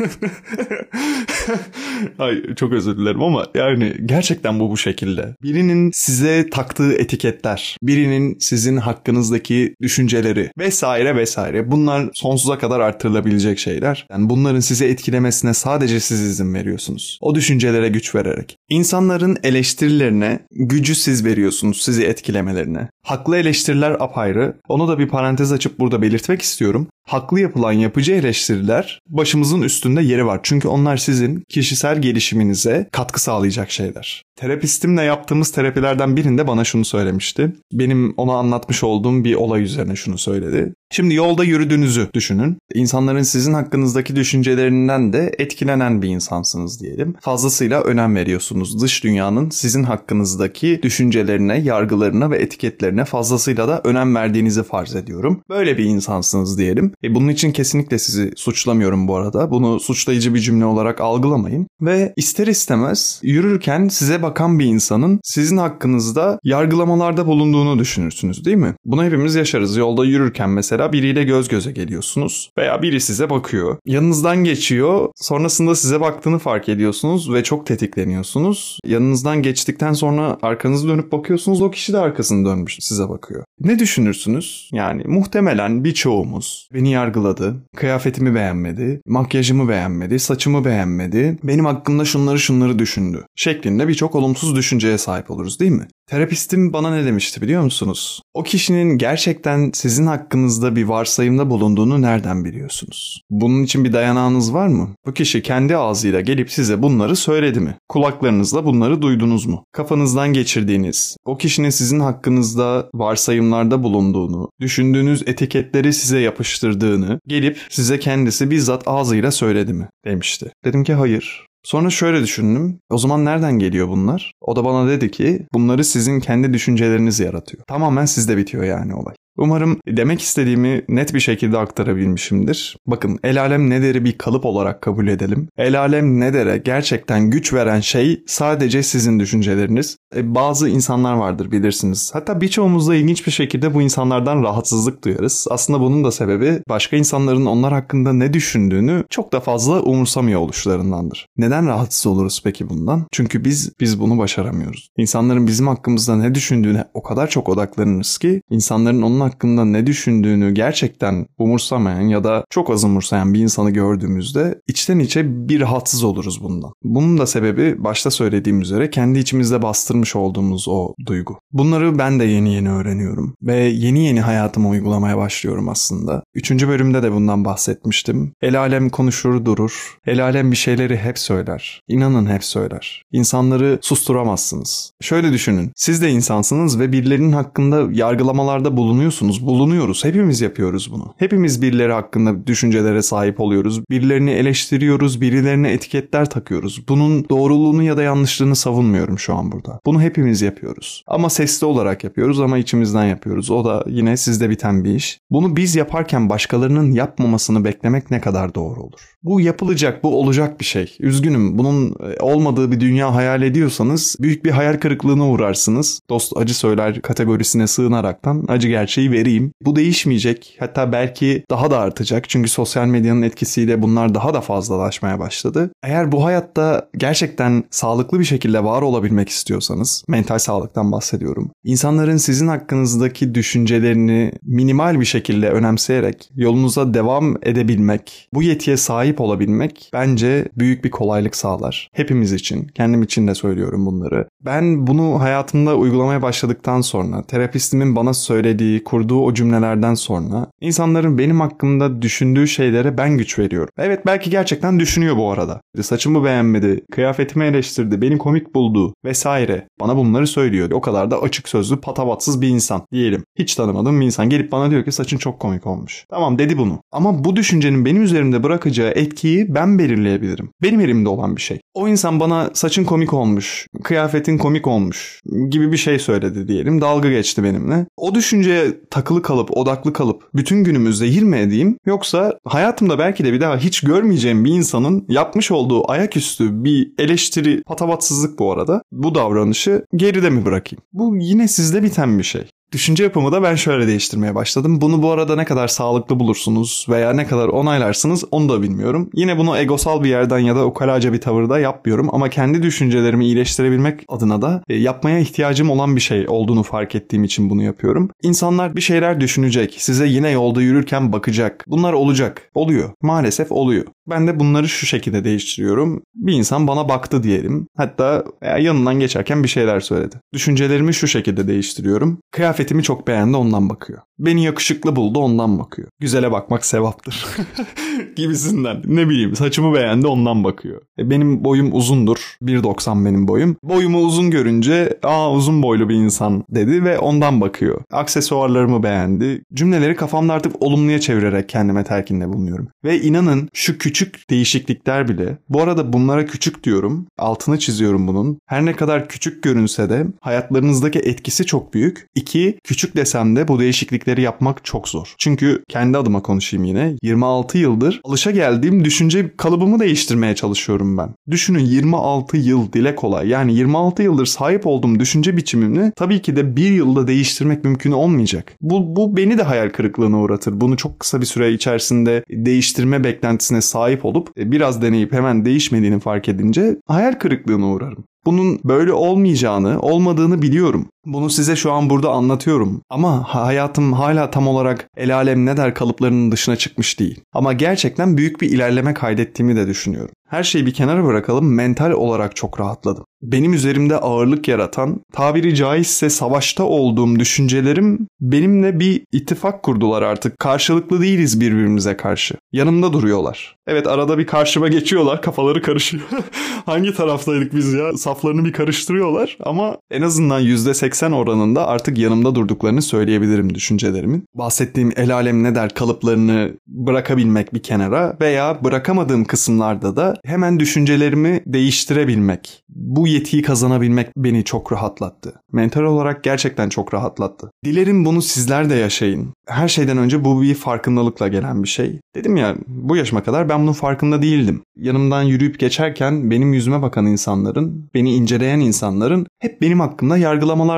Ay 2.18 2.55
çok 2.55 2.72
özür 2.72 2.96
dilerim 2.96 3.22
ama 3.22 3.46
yani 3.55 3.94
gerçekten 4.07 4.61
bu 4.61 4.70
bu 4.70 4.77
şekilde. 4.77 5.35
Birinin 5.42 5.90
size 5.90 6.51
taktığı 6.51 6.92
etiketler, 6.92 7.77
birinin 7.83 8.37
sizin 8.38 8.77
hakkınızdaki 8.77 9.74
düşünceleri 9.83 10.51
vesaire 10.59 11.16
vesaire 11.16 11.70
bunlar 11.70 12.11
sonsuza 12.14 12.59
kadar 12.59 12.81
arttırılabilecek 12.81 13.59
şeyler. 13.59 14.07
Yani 14.11 14.31
bunların 14.31 14.61
sizi 14.61 14.85
etkilemesine 14.85 15.55
sadece 15.55 16.01
siz 16.01 16.20
izin 16.20 16.55
veriyorsunuz. 16.55 17.18
O 17.20 17.35
düşüncelere 17.35 17.88
güç 17.88 18.14
vererek. 18.14 18.57
İnsanların 18.68 19.37
eleştirilerine 19.42 20.38
gücü 20.51 20.94
siz 20.94 21.24
veriyorsunuz 21.24 21.83
sizi 21.83 22.05
etkilemelerine. 22.05 22.88
Haklı 23.05 23.37
eleştiriler 23.37 23.90
apayrı. 23.90 24.55
Onu 24.68 24.88
da 24.88 24.98
bir 24.98 25.09
parantez 25.09 25.53
açıp 25.53 25.79
burada 25.79 26.03
belirtmek 26.03 26.42
istiyorum. 26.42 26.88
Haklı 27.09 27.40
yapılan 27.40 27.73
yapıcı 27.73 28.12
eleştiriler 28.12 29.01
başımızın 29.09 29.62
üstünde 29.62 30.03
yeri 30.03 30.27
var. 30.27 30.40
Çünkü 30.42 30.68
onlar 30.68 30.97
sizin 30.97 31.42
kişisel 31.49 32.03
gelişiminize 32.03 32.88
katkı 32.92 33.23
sağlayacak 33.23 33.71
şeyler. 33.71 34.23
Terapistimle 34.37 35.03
yaptığımız 35.03 35.53
terapilerden 35.53 36.16
birinde 36.16 36.47
bana 36.47 36.64
şunu 36.64 36.85
söylemişti. 36.85 37.53
Benim 37.73 38.14
ona 38.16 38.33
anlatmış 38.35 38.85
olduğum 38.85 39.25
bir 39.25 39.35
olay 39.35 39.62
üzerine 39.62 39.97
şunu 39.97 40.18
söyledi. 40.18 40.73
Şimdi 40.90 41.14
yolda 41.14 41.44
yürüdüğünüzü 41.44 42.09
düşünün. 42.14 42.59
İnsanların 42.75 43.23
sizin 43.23 43.55
hakkınızdaki 43.55 44.16
düşüncelerinden 44.16 45.12
de 45.12 45.35
etkilenen 45.38 46.03
bir 46.03 46.09
insansınız 46.09 46.81
diyelim. 46.81 47.14
Fazlasıyla 47.21 47.83
önem 47.83 48.16
veriyorsunuz. 48.16 48.83
Dış 48.83 49.05
dünyanın 49.05 49.51
sizin 49.51 49.83
hakkınızdaki 49.83 50.81
düşüncelerine, 50.83 51.59
yargılarına 51.61 52.31
ve 52.31 52.38
etiketlerine 52.38 53.05
fazlasıyla 53.05 53.68
da 53.68 53.81
önem 53.85 54.14
verdiğinizi 54.14 54.62
farz 54.62 54.94
ediyorum. 54.94 55.40
Böyle 55.49 55.79
bir 55.79 55.85
insansınız 55.85 56.59
diyelim. 56.59 56.92
E 57.04 57.14
bunun 57.14 57.28
için 57.28 57.52
kesinlikle 57.52 57.98
sizi 57.98 58.32
suçlamıyorum 58.37 59.08
bu 59.08 59.16
arada. 59.16 59.50
Bunu 59.50 59.80
suçlayıcı 59.80 60.34
bir 60.34 60.40
cümle 60.40 60.64
olarak 60.64 61.00
algılamayın. 61.00 61.66
Ve 61.80 62.12
ister 62.16 62.46
istemez 62.46 63.20
yürürken 63.22 63.88
size 63.88 64.22
bakan 64.22 64.58
bir 64.58 64.64
insanın 64.64 65.20
sizin 65.22 65.56
hakkınızda 65.56 66.38
yargılamalarda 66.44 67.26
bulunduğunu 67.26 67.78
düşünürsünüz 67.78 68.44
değil 68.44 68.56
mi? 68.56 68.74
Bunu 68.84 69.04
hepimiz 69.04 69.34
yaşarız. 69.34 69.76
Yolda 69.76 70.04
yürürken 70.04 70.50
mesela 70.50 70.92
biriyle 70.92 71.24
göz 71.24 71.48
göze 71.48 71.72
geliyorsunuz 71.72 72.50
veya 72.58 72.82
biri 72.82 73.00
size 73.00 73.30
bakıyor. 73.30 73.76
Yanınızdan 73.87 74.44
geçiyor. 74.44 75.08
Sonrasında 75.16 75.74
size 75.74 76.00
baktığını 76.00 76.38
fark 76.38 76.68
ediyorsunuz 76.68 77.32
ve 77.32 77.42
çok 77.42 77.66
tetikleniyorsunuz. 77.66 78.78
Yanınızdan 78.87 79.42
geçtikten 79.42 79.92
sonra 79.92 80.38
arkanızı 80.42 80.88
dönüp 80.88 81.12
bakıyorsunuz. 81.12 81.62
O 81.62 81.70
kişi 81.70 81.92
de 81.92 81.98
arkasını 81.98 82.48
dönmüş 82.48 82.76
size 82.80 83.08
bakıyor. 83.08 83.44
Ne 83.61 83.78
düşünürsünüz? 83.78 84.70
Yani 84.72 85.02
muhtemelen 85.06 85.84
birçoğumuz 85.84 86.68
beni 86.74 86.88
yargıladı, 86.88 87.57
kıyafetimi 87.77 88.35
beğenmedi, 88.35 89.01
makyajımı 89.07 89.68
beğenmedi, 89.68 90.18
saçımı 90.18 90.64
beğenmedi, 90.64 91.38
benim 91.42 91.64
hakkımda 91.64 92.05
şunları 92.05 92.38
şunları 92.38 92.79
düşündü 92.79 93.27
şeklinde 93.37 93.88
birçok 93.88 94.14
olumsuz 94.14 94.57
düşünceye 94.57 94.98
sahip 94.98 95.31
oluruz 95.31 95.61
değil 95.61 95.72
mi? 95.72 95.88
Terapistim 96.09 96.73
bana 96.73 96.94
ne 96.94 97.05
demişti 97.05 97.40
biliyor 97.40 97.62
musunuz? 97.62 98.23
O 98.35 98.42
kişinin 98.42 98.99
gerçekten 98.99 99.71
sizin 99.75 100.07
hakkınızda 100.07 100.77
bir 100.77 100.85
varsayımda 100.85 101.51
bulunduğunu 101.51 102.03
nereden 102.03 102.44
biliyorsunuz? 102.44 103.23
Bunun 103.31 103.62
için 103.62 103.85
bir 103.85 103.92
dayanağınız 103.92 104.55
var 104.55 104.68
mı? 104.68 104.94
Bu 105.07 105.14
kişi 105.14 105.42
kendi 105.42 105.77
ağzıyla 105.77 106.21
gelip 106.21 106.53
size 106.53 106.83
bunları 106.83 107.16
söyledi 107.16 107.61
mi? 107.61 107.77
Kulaklarınızla 107.88 108.64
bunları 108.64 109.03
duydunuz 109.03 109.47
mu? 109.47 109.64
Kafanızdan 109.73 110.33
geçirdiğiniz, 110.33 111.16
o 111.25 111.37
kişinin 111.37 111.71
sizin 111.71 112.01
hakkınızda 112.01 112.90
varsayımlarda 112.94 113.83
bulunduğunu, 113.83 114.51
düşündüğünüz 114.61 115.23
etiketleri 115.27 115.92
size 115.92 116.18
yapıştırdığını 116.18 117.21
gelip 117.27 117.59
size 117.71 117.99
kendisi 117.99 118.51
bizzat 118.51 118.83
ağzıyla 118.87 119.31
söyledi 119.31 119.73
mi? 119.73 119.88
demişti. 120.05 120.53
Dedim 120.64 120.85
ki 120.85 120.94
hayır. 120.94 121.47
Sonra 121.62 121.90
şöyle 121.90 122.23
düşündüm. 122.23 122.81
O 122.90 122.99
zaman 122.99 123.25
nereden 123.25 123.59
geliyor 123.59 123.88
bunlar? 123.88 124.33
O 124.40 124.57
da 124.57 124.64
bana 124.64 124.88
dedi 124.88 125.11
ki 125.11 125.47
bunları 125.53 125.85
sizin 125.85 126.21
kendi 126.21 126.53
düşünceleriniz 126.53 127.21
yaratıyor. 127.21 127.62
Tamamen 127.66 128.05
sizde 128.05 128.37
bitiyor 128.37 128.64
yani 128.64 128.94
olay. 128.94 129.14
Umarım 129.38 129.79
demek 129.88 130.22
istediğimi 130.22 130.85
net 130.88 131.14
bir 131.14 131.20
şekilde 131.20 131.59
aktarabilmişimdir. 131.59 132.77
Bakın 132.87 133.18
el 133.24 133.40
alem 133.40 133.70
ne 133.70 133.83
deri 133.83 134.05
bir 134.05 134.18
kalıp 134.18 134.44
olarak 134.44 134.83
kabul 134.83 135.09
edelim. 135.09 135.48
El 135.59 135.81
alem 135.81 136.20
ne 136.20 136.33
dere 136.33 136.59
gerçekten 136.59 137.31
güç 137.31 137.53
veren 137.53 137.81
şey 137.81 138.22
sadece 138.27 138.83
sizin 138.83 139.20
düşünceleriniz. 139.20 139.96
E, 140.16 140.35
bazı 140.35 140.68
insanlar 140.68 141.14
vardır 141.14 141.53
bilirsiniz. 141.53 142.11
Hatta 142.12 142.40
birçoğumuz 142.40 142.88
da 142.88 142.94
ilginç 142.94 143.27
bir 143.27 143.33
şekilde 143.33 143.74
bu 143.74 143.83
insanlardan 143.83 144.42
rahatsızlık 144.42 145.05
duyarız. 145.05 145.46
Aslında 145.51 145.81
bunun 145.81 146.05
da 146.05 146.12
sebebi 146.12 146.61
başka 146.68 146.96
insanların 146.96 147.46
onlar 147.46 147.72
hakkında 147.72 148.12
ne 148.12 148.33
düşündüğünü 148.33 149.05
çok 149.11 149.33
da 149.33 149.40
fazla 149.40 149.81
umursamıyor 149.81 150.40
oluşlarındandır. 150.40 151.27
Neden 151.37 151.66
rahatsız 151.66 152.07
oluruz 152.07 152.40
peki 152.44 152.68
bundan? 152.68 153.07
Çünkü 153.12 153.44
biz 153.44 153.72
biz 153.81 154.01
bunu 154.01 154.18
başaramıyoruz. 154.18 154.90
İnsanların 154.96 155.46
bizim 155.46 155.68
hakkımızda 155.68 156.16
ne 156.16 156.35
düşündüğüne 156.35 156.85
o 156.94 157.03
kadar 157.03 157.31
çok 157.31 157.48
odaklanırız 157.48 158.18
ki 158.18 158.42
insanların 158.51 159.03
onun 159.03 159.28
hakkında 159.29 159.64
ne 159.64 159.87
düşündüğünü 159.87 160.55
gerçekten 160.55 161.27
umursamayan 161.38 162.09
ya 162.09 162.25
da 162.25 162.45
çok 162.51 162.71
az 162.71 162.85
umursayan 162.85 163.35
bir 163.35 163.41
insanı 163.41 163.71
gördüğümüzde 163.71 164.61
içten 164.69 164.99
içe 164.99 165.49
bir 165.49 165.61
rahatsız 165.61 166.05
oluruz 166.05 166.43
bundan. 166.43 166.73
Bunun 166.85 167.19
da 167.19 167.27
sebebi 167.27 167.85
başta 167.85 168.11
söylediğim 168.11 168.61
üzere 168.61 168.91
kendi 168.91 169.19
içimizde 169.19 169.62
bastırmış 169.62 170.17
olduğumuz 170.17 170.69
o 170.69 170.95
duygu. 171.07 171.38
Bunları 171.53 171.99
ben 171.99 172.21
de 172.21 172.25
yeni 172.25 172.55
yeni 172.55 172.71
öğreniyorum 172.71 173.35
ve 173.43 173.57
yeni 173.57 174.05
yeni 174.05 174.21
hayatıma 174.21 174.69
uygulamaya 174.69 175.17
başlıyorum 175.17 175.69
aslında. 175.69 176.23
Üçüncü 176.35 176.69
bölümde 176.69 177.03
de 177.03 177.12
bundan 177.12 177.45
bahsetmiştim. 177.45 178.33
El 178.43 178.61
alem 178.61 178.91
konuşur 178.91 179.45
durur. 179.45 179.99
El 180.07 180.25
alem 180.25 180.51
bir 180.51 180.57
şeyleri 180.57 180.97
hep 180.97 181.19
söyler. 181.19 181.81
İnanın 181.88 182.27
hep 182.27 182.45
söyler. 182.45 183.03
İnsanları 183.12 183.79
susturamazsınız. 183.83 184.93
Şöyle 185.01 185.33
düşünün. 185.33 185.73
Siz 185.77 186.03
de 186.03 186.11
insansınız 186.11 186.79
ve 186.79 186.93
birilerinin 186.93 187.33
hakkında 187.33 187.88
yargılamalarda 187.93 188.77
bulunuyorsunuz. 188.77 189.17
Bulunuyoruz. 189.22 190.04
Hepimiz 190.04 190.40
yapıyoruz 190.40 190.92
bunu. 190.92 191.14
Hepimiz 191.16 191.62
birileri 191.62 191.92
hakkında 191.92 192.46
düşüncelere 192.46 193.02
sahip 193.02 193.40
oluyoruz. 193.40 193.81
Birilerini 193.90 194.31
eleştiriyoruz. 194.31 195.20
Birilerine 195.20 195.72
etiketler 195.72 196.31
takıyoruz. 196.31 196.85
Bunun 196.88 197.28
doğruluğunu 197.28 197.83
ya 197.83 197.96
da 197.96 198.02
yanlışlığını 198.02 198.57
savunmuyorum 198.57 199.18
şu 199.18 199.35
an 199.35 199.52
burada. 199.52 199.81
Bunu 199.87 200.02
hepimiz 200.02 200.42
yapıyoruz. 200.42 201.04
Ama 201.07 201.31
sesli 201.31 201.66
olarak 201.66 202.04
yapıyoruz 202.04 202.40
ama 202.40 202.59
içimizden 202.59 203.04
yapıyoruz. 203.04 203.50
O 203.50 203.64
da 203.64 203.85
yine 203.88 204.16
sizde 204.16 204.50
biten 204.50 204.85
bir 204.85 204.94
iş. 204.94 205.20
Bunu 205.31 205.57
biz 205.57 205.76
yaparken 205.76 206.31
başkalarının 206.31 206.92
yapmamasını 206.92 207.64
beklemek 207.64 208.11
ne 208.11 208.20
kadar 208.20 208.54
doğru 208.54 208.81
olur? 208.81 209.00
Bu 209.22 209.40
yapılacak, 209.40 210.04
bu 210.04 210.20
olacak 210.20 210.61
bir 210.61 210.64
şey. 210.64 210.96
Üzgünüm 211.00 211.59
bunun 211.59 211.90
e, 211.90 212.20
olmadığı 212.20 212.72
bir 212.72 212.81
dünya 212.81 213.14
hayal 213.14 213.42
ediyorsanız 213.42 214.16
büyük 214.20 214.44
bir 214.44 214.50
hayal 214.50 214.76
kırıklığına 214.76 215.28
uğrarsınız. 215.28 216.00
Dost 216.11 216.37
acı 216.37 216.54
söyler 216.54 217.02
kategorisine 217.02 217.66
sığınaraktan 217.66 218.44
acı 218.48 218.68
gerçeği 218.68 219.08
sayı 219.09 219.21
vereyim. 219.21 219.53
Bu 219.64 219.77
değişmeyecek. 219.77 220.57
Hatta 220.61 220.92
belki 220.92 221.44
daha 221.51 221.71
da 221.71 221.79
artacak. 221.79 222.29
Çünkü 222.29 222.49
sosyal 222.49 222.87
medyanın 222.87 223.23
etkisiyle 223.23 223.83
bunlar 223.83 224.14
daha 224.14 224.35
da 224.35 224.40
fazlalaşmaya 224.40 225.18
başladı. 225.18 225.71
Eğer 225.83 226.12
bu 226.12 226.25
hayatta 226.25 226.88
gerçekten 226.97 227.64
sağlıklı 227.71 228.21
bir 228.21 228.25
şekilde 228.25 228.64
var 228.64 228.83
olabilmek 228.83 229.29
istiyorsanız, 229.29 230.05
mental 230.09 230.38
sağlıktan 230.38 230.92
bahsediyorum. 230.92 231.51
İnsanların 231.64 232.16
sizin 232.16 232.49
hakkınızdaki 232.49 233.35
düşüncelerini 233.35 234.33
minimal 234.42 235.01
bir 235.01 235.05
şekilde 235.05 235.51
önemseyerek 235.51 236.31
yolunuza 236.35 236.94
devam 236.94 237.37
edebilmek, 237.42 238.29
bu 238.35 238.42
yetiye 238.42 238.77
sahip 238.77 239.21
olabilmek 239.21 239.90
bence 239.92 240.49
büyük 240.57 240.85
bir 240.85 240.90
kolaylık 240.90 241.37
sağlar. 241.37 241.88
Hepimiz 241.92 242.33
için, 242.33 242.66
kendim 242.75 243.03
için 243.03 243.27
de 243.27 243.35
söylüyorum 243.35 243.87
bunları. 243.87 244.29
Ben 244.44 244.87
bunu 244.87 245.21
hayatımda 245.21 245.77
uygulamaya 245.77 246.23
başladıktan 246.23 246.81
sonra, 246.81 247.23
terapistimin 247.23 247.97
bana 247.97 248.14
söylediği, 248.14 248.85
kurduğu 248.88 249.20
o 249.20 249.35
cümlelerden 249.35 249.94
sonra 249.94 250.46
insanların 250.61 251.18
benim 251.18 251.40
hakkımda 251.40 252.03
düşündüğü 252.03 252.48
şeylere 252.48 252.98
ben 252.98 253.18
güç 253.18 253.38
veriyorum. 253.38 253.72
Evet 253.79 254.07
belki 254.07 254.31
gerçekten 254.31 254.81
düşünüyor 254.81 255.16
bu 255.16 255.31
arada. 255.31 255.61
Saçımı 255.83 256.24
beğenmedi, 256.24 256.85
kıyafetimi 256.92 257.44
eleştirdi, 257.44 258.03
beni 258.03 258.18
komik 258.18 258.55
buldu 258.55 258.94
vesaire. 259.05 259.66
Bana 259.81 259.96
bunları 259.96 260.27
söylüyor. 260.27 260.70
O 260.70 260.81
kadar 260.81 261.11
da 261.11 261.22
açık 261.22 261.48
sözlü, 261.48 261.81
patavatsız 261.81 262.40
bir 262.40 262.48
insan 262.48 262.83
diyelim. 262.92 263.24
Hiç 263.38 263.55
tanımadığım 263.55 264.01
bir 264.01 264.07
insan 264.07 264.31
gelip 264.31 264.53
bana 264.53 264.70
diyor 264.70 264.85
ki 264.85 264.92
saçın 264.92 265.18
çok 265.18 265.40
komik 265.40 265.66
olmuş. 265.66 266.05
Tamam 266.11 266.38
dedi 266.38 266.59
bunu. 266.59 266.81
Ama 266.92 267.24
bu 267.24 267.37
düşüncenin 267.37 267.85
benim 267.85 268.03
üzerimde 268.03 268.42
bırakacağı 268.42 268.90
etkiyi 268.90 269.55
ben 269.55 269.79
belirleyebilirim. 269.79 270.51
Benim 270.62 270.81
elimde 270.81 271.09
olan 271.09 271.37
bir 271.37 271.42
şey. 271.42 271.59
O 271.74 271.88
insan 271.88 272.20
bana 272.20 272.51
saçın 272.55 272.85
komik 272.85 273.12
olmuş, 273.12 273.66
kıyafetin 273.85 274.38
komik 274.38 274.66
olmuş 274.66 275.20
gibi 275.48 275.72
bir 275.72 275.77
şey 275.77 275.98
söyledi 275.98 276.48
diyelim. 276.48 276.81
Dalga 276.81 277.11
geçti 277.11 277.44
benimle. 277.44 277.87
O 277.96 278.14
düşünceye 278.14 278.78
takılı 278.91 279.23
kalıp, 279.23 279.57
odaklı 279.57 279.93
kalıp 279.93 280.29
bütün 280.35 280.64
günümü 280.64 280.95
zehir 280.95 281.23
mi 281.23 281.38
edeyim? 281.38 281.79
Yoksa 281.87 282.38
hayatımda 282.45 282.99
belki 282.99 283.25
de 283.25 283.33
bir 283.33 283.41
daha 283.41 283.57
hiç 283.57 283.81
görmeyeceğim 283.81 284.45
bir 284.45 284.53
insanın 284.53 285.05
yapmış 285.09 285.51
olduğu 285.51 285.91
ayaküstü 285.91 286.64
bir 286.64 286.93
eleştiri, 286.99 287.62
patavatsızlık 287.62 288.38
bu 288.38 288.53
arada. 288.53 288.83
Bu 288.93 289.14
davranışı 289.14 289.85
geride 289.97 290.31
mi 290.31 290.45
bırakayım? 290.45 290.83
Bu 290.93 291.17
yine 291.17 291.49
sizde 291.49 291.83
biten 291.83 292.19
bir 292.19 292.25
şey. 292.25 292.51
Düşünce 292.72 293.04
yapımı 293.04 293.33
da 293.33 293.42
ben 293.42 293.54
şöyle 293.54 293.87
değiştirmeye 293.87 294.35
başladım. 294.35 294.81
Bunu 294.81 295.02
bu 295.02 295.11
arada 295.11 295.37
ne 295.37 295.44
kadar 295.44 295.68
sağlıklı 295.68 296.20
bulursunuz 296.20 296.87
veya 296.88 297.12
ne 297.12 297.26
kadar 297.26 297.48
onaylarsınız 297.48 298.24
onu 298.31 298.48
da 298.48 298.62
bilmiyorum. 298.62 299.11
Yine 299.14 299.38
bunu 299.38 299.59
egosal 299.59 300.02
bir 300.04 300.09
yerden 300.09 300.38
ya 300.38 300.57
da 300.57 300.66
ukalaca 300.66 301.12
bir 301.12 301.20
tavırda 301.20 301.59
yapmıyorum 301.59 302.09
ama 302.12 302.28
kendi 302.28 302.62
düşüncelerimi 302.62 303.24
iyileştirebilmek 303.26 304.04
adına 304.09 304.42
da 304.42 304.62
e, 304.68 304.74
yapmaya 304.74 305.18
ihtiyacım 305.18 305.70
olan 305.70 305.96
bir 305.96 306.00
şey 306.00 306.28
olduğunu 306.28 306.62
fark 306.62 306.94
ettiğim 306.94 307.24
için 307.24 307.50
bunu 307.50 307.62
yapıyorum. 307.62 308.11
İnsanlar 308.22 308.76
bir 308.76 308.81
şeyler 308.81 309.20
düşünecek, 309.20 309.76
size 309.78 310.07
yine 310.07 310.31
yolda 310.31 310.62
yürürken 310.62 311.12
bakacak. 311.12 311.64
Bunlar 311.68 311.92
olacak. 311.92 312.50
Oluyor. 312.54 312.90
Maalesef 313.02 313.52
oluyor. 313.52 313.85
Ben 314.11 314.27
de 314.27 314.40
bunları 314.40 314.68
şu 314.68 314.87
şekilde 314.87 315.25
değiştiriyorum. 315.25 316.03
Bir 316.14 316.33
insan 316.33 316.66
bana 316.66 316.88
baktı 316.88 317.23
diyelim. 317.23 317.66
Hatta 317.77 318.25
yanından 318.42 319.01
geçerken 319.01 319.42
bir 319.42 319.49
şeyler 319.49 319.81
söyledi. 319.81 320.16
Düşüncelerimi 320.35 320.94
şu 320.94 321.09
şekilde 321.09 321.49
değiştiriyorum. 321.49 322.18
Kıyafetimi 322.31 322.83
çok 322.83 323.09
beğendi 323.09 323.37
ondan 323.37 323.71
bakıyor. 323.71 324.03
Beni 324.18 324.44
yakışıklı 324.44 324.97
buldu 324.97 325.18
ondan 325.18 325.59
bakıyor. 325.59 325.88
Güzele 326.01 326.33
bakmak 326.33 326.66
sevaptır. 326.66 327.27
Gibisinden. 328.16 328.83
Ne 328.85 329.09
bileyim 329.09 329.37
saçımı 329.37 329.75
beğendi 329.75 330.07
ondan 330.07 330.44
bakıyor. 330.44 330.83
E, 330.99 331.11
benim 331.11 331.44
boyum 331.44 331.71
uzundur. 331.73 332.37
1.90 332.42 333.05
benim 333.05 333.29
boyum. 333.29 333.57
Boyumu 333.62 333.99
uzun 333.99 334.31
görünce 334.31 334.99
aa 335.03 335.33
uzun 335.33 335.62
boylu 335.62 335.88
bir 335.88 335.94
insan 335.94 336.44
dedi 336.51 336.85
ve 336.85 336.99
ondan 336.99 337.40
bakıyor. 337.40 337.81
Aksesuarlarımı 337.92 338.83
beğendi. 338.83 339.42
Cümleleri 339.55 339.97
kafamda 339.97 340.33
artık 340.33 340.62
olumluya 340.62 341.01
çevirerek 341.01 341.49
kendime 341.49 341.85
telkinde 341.85 342.29
bulunuyorum. 342.29 342.68
Ve 342.85 343.01
inanın 343.01 343.49
şu 343.55 343.79
küçük 343.79 343.97
değişiklikler 344.30 345.08
bile 345.08 345.38
bu 345.48 345.62
arada 345.62 345.92
bunlara 345.92 346.26
küçük 346.26 346.64
diyorum. 346.64 347.06
Altını 347.18 347.58
çiziyorum 347.58 348.08
bunun. 348.08 348.38
Her 348.46 348.64
ne 348.64 348.76
kadar 348.76 349.08
küçük 349.08 349.42
görünse 349.42 349.90
de 349.90 350.06
hayatlarınızdaki 350.20 350.98
etkisi 350.98 351.46
çok 351.46 351.74
büyük. 351.74 352.06
İki, 352.14 352.58
küçük 352.64 352.96
desem 352.96 353.37
de 353.37 353.48
bu 353.48 353.61
değişiklikleri 353.61 354.22
yapmak 354.22 354.64
çok 354.64 354.88
zor. 354.88 355.14
Çünkü 355.18 355.64
kendi 355.68 355.98
adıma 355.98 356.22
konuşayım 356.22 356.64
yine. 356.64 356.96
26 357.02 357.58
yıldır 357.58 358.00
alışa 358.04 358.30
geldiğim 358.30 358.84
düşünce 358.84 359.37
kalıbımı 359.37 359.80
değiştirmeye 359.80 360.34
çalışıyorum 360.34 360.98
ben. 360.98 361.14
Düşünün 361.30 361.58
26 361.58 362.37
yıl 362.37 362.72
dile 362.72 362.94
kolay. 362.94 363.28
Yani 363.28 363.54
26 363.54 364.02
yıldır 364.02 364.26
sahip 364.26 364.66
olduğum 364.66 365.00
düşünce 365.00 365.37
biçimini 365.37 365.92
tabii 365.96 366.22
ki 366.22 366.37
de 366.37 366.56
bir 366.56 366.70
yılda 366.70 367.06
değiştirmek 367.06 367.64
mümkün 367.64 367.92
olmayacak. 367.92 368.52
Bu, 368.61 368.96
bu 368.96 369.16
beni 369.16 369.38
de 369.38 369.42
hayal 369.42 369.70
kırıklığına 369.70 370.20
uğratır. 370.20 370.61
Bunu 370.61 370.76
çok 370.76 371.00
kısa 371.00 371.20
bir 371.20 371.26
süre 371.26 371.52
içerisinde 371.52 372.24
değiştirme 372.30 373.04
beklentisine 373.04 373.61
sahip 373.61 373.88
olup 374.05 374.31
e, 374.38 374.53
biraz 374.53 374.83
deneyip 374.83 375.12
hemen 375.12 375.44
değişmediğini 375.44 375.98
fark 375.98 376.29
edince 376.29 376.77
hayal 376.87 377.12
kırıklığına 377.12 377.66
uğrarım. 377.66 378.05
Bunun 378.27 378.61
böyle 378.64 378.92
olmayacağını, 378.92 379.81
olmadığını 379.81 380.42
biliyorum. 380.42 380.87
Bunu 381.09 381.31
size 381.31 381.57
şu 381.57 381.73
an 381.73 381.90
burada 381.90 382.11
anlatıyorum. 382.11 382.83
Ama 382.90 383.35
hayatım 383.35 383.92
hala 383.92 384.31
tam 384.31 384.49
olarak 384.49 384.90
el 384.97 385.14
alem 385.16 385.47
ne 385.47 385.57
der 385.57 385.75
kalıplarının 385.75 386.33
dışına 386.33 386.57
çıkmış 386.57 387.01
değil. 387.01 387.21
Ama 387.33 387.53
gerçekten 387.53 388.16
büyük 388.16 388.40
bir 388.40 388.51
ilerleme 388.51 388.94
kaydettiğimi 388.94 389.57
de 389.57 389.66
düşünüyorum. 389.66 390.14
Her 390.29 390.42
şeyi 390.42 390.66
bir 390.66 390.75
kenara 390.75 391.05
bırakalım 391.05 391.55
mental 391.55 391.90
olarak 391.90 392.37
çok 392.37 392.61
rahatladım. 392.61 393.05
Benim 393.23 393.55
üzerimde 393.55 393.97
ağırlık 393.97 394.49
yaratan, 394.49 395.01
tabiri 395.12 395.55
caizse 395.55 396.11
savaşta 396.11 396.64
olduğum 396.64 397.18
düşüncelerim 397.18 398.09
benimle 398.21 398.81
bir 398.81 399.03
ittifak 399.12 399.62
kurdular 399.62 400.03
artık. 400.03 400.38
Karşılıklı 400.38 401.01
değiliz 401.01 401.40
birbirimize 401.40 401.97
karşı. 401.97 402.35
Yanımda 402.53 402.92
duruyorlar. 402.92 403.57
Evet 403.66 403.87
arada 403.87 404.18
bir 404.18 404.27
karşıma 404.27 404.68
geçiyorlar, 404.68 405.23
kafaları 405.23 405.62
karışıyor. 405.62 406.03
Hangi 406.66 406.94
taraftaydık 406.94 407.55
biz 407.55 407.73
ya? 407.73 407.92
Saflarını 407.92 408.44
bir 408.44 408.53
karıştırıyorlar 408.53 409.38
ama 409.40 409.77
en 409.90 410.03
azından 410.03 410.42
%80 410.42 410.97
oranında 411.06 411.66
artık 411.66 411.98
yanımda 411.98 412.34
durduklarını 412.34 412.82
söyleyebilirim 412.82 413.54
düşüncelerimin. 413.54 414.24
Bahsettiğim 414.34 414.92
el 414.96 415.14
alem 415.14 415.42
ne 415.42 415.54
der 415.54 415.74
kalıplarını 415.74 416.50
bırakabilmek 416.66 417.54
bir 417.54 417.62
kenara 417.62 418.16
veya 418.20 418.64
bırakamadığım 418.64 419.24
kısımlarda 419.24 419.96
da 419.96 420.16
hemen 420.24 420.61
düşüncelerimi 420.61 421.42
değiştirebilmek. 421.46 422.64
Bu 422.68 423.08
yetiyi 423.08 423.42
kazanabilmek 423.42 424.08
beni 424.16 424.44
çok 424.44 424.72
rahatlattı. 424.72 425.34
Mental 425.52 425.82
olarak 425.82 426.24
gerçekten 426.24 426.68
çok 426.68 426.94
rahatlattı. 426.94 427.50
Dilerim 427.64 428.04
bunu 428.04 428.22
sizler 428.22 428.70
de 428.70 428.74
yaşayın. 428.74 429.32
Her 429.46 429.68
şeyden 429.68 429.98
önce 429.98 430.24
bu 430.24 430.42
bir 430.42 430.54
farkındalıkla 430.54 431.28
gelen 431.28 431.62
bir 431.62 431.68
şey. 431.68 432.00
Dedim 432.14 432.37
ya 432.37 432.56
bu 432.66 432.96
yaşıma 432.96 433.22
kadar 433.22 433.48
ben 433.48 433.62
bunun 433.62 433.72
farkında 433.72 434.22
değildim. 434.22 434.62
Yanımdan 434.76 435.22
yürüyüp 435.22 435.58
geçerken 435.58 436.30
benim 436.30 436.52
yüzüme 436.52 436.82
bakan 436.82 437.06
insanların, 437.06 437.90
beni 437.94 438.14
inceleyen 438.14 438.61
insanların 438.61 439.26
hep 439.38 439.62
benim 439.62 439.80
hakkımda 439.80 440.16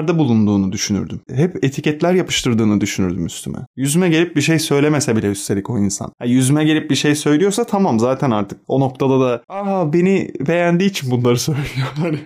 yargılamalarda 0.00 0.18
bulunduğunu 0.18 0.72
düşünürdüm. 0.72 1.20
Hep 1.34 1.64
etiketler 1.64 2.14
yapıştırdığını 2.14 2.80
düşünürdüm 2.80 3.26
üstüme. 3.26 3.58
Yüzüme 3.76 4.08
gelip 4.08 4.36
bir 4.36 4.40
şey 4.40 4.58
söylemese 4.58 5.16
bile 5.16 5.26
üstelik 5.26 5.70
o 5.70 5.78
insan. 5.78 6.12
Ha, 6.18 6.24
yüzüme 6.24 6.64
gelip 6.64 6.90
bir 6.90 6.96
şey 6.96 7.14
söylüyorsa 7.14 7.64
tamam 7.64 8.00
zaten 8.00 8.30
artık 8.30 8.60
o 8.68 8.80
noktada 8.80 9.20
da 9.20 9.42
aa 9.48 9.92
beni 9.92 10.30
beğendiği 10.46 10.90
için 10.90 11.10
bunları 11.10 11.38
söylüyor. 11.38 11.66
Hani 12.00 12.18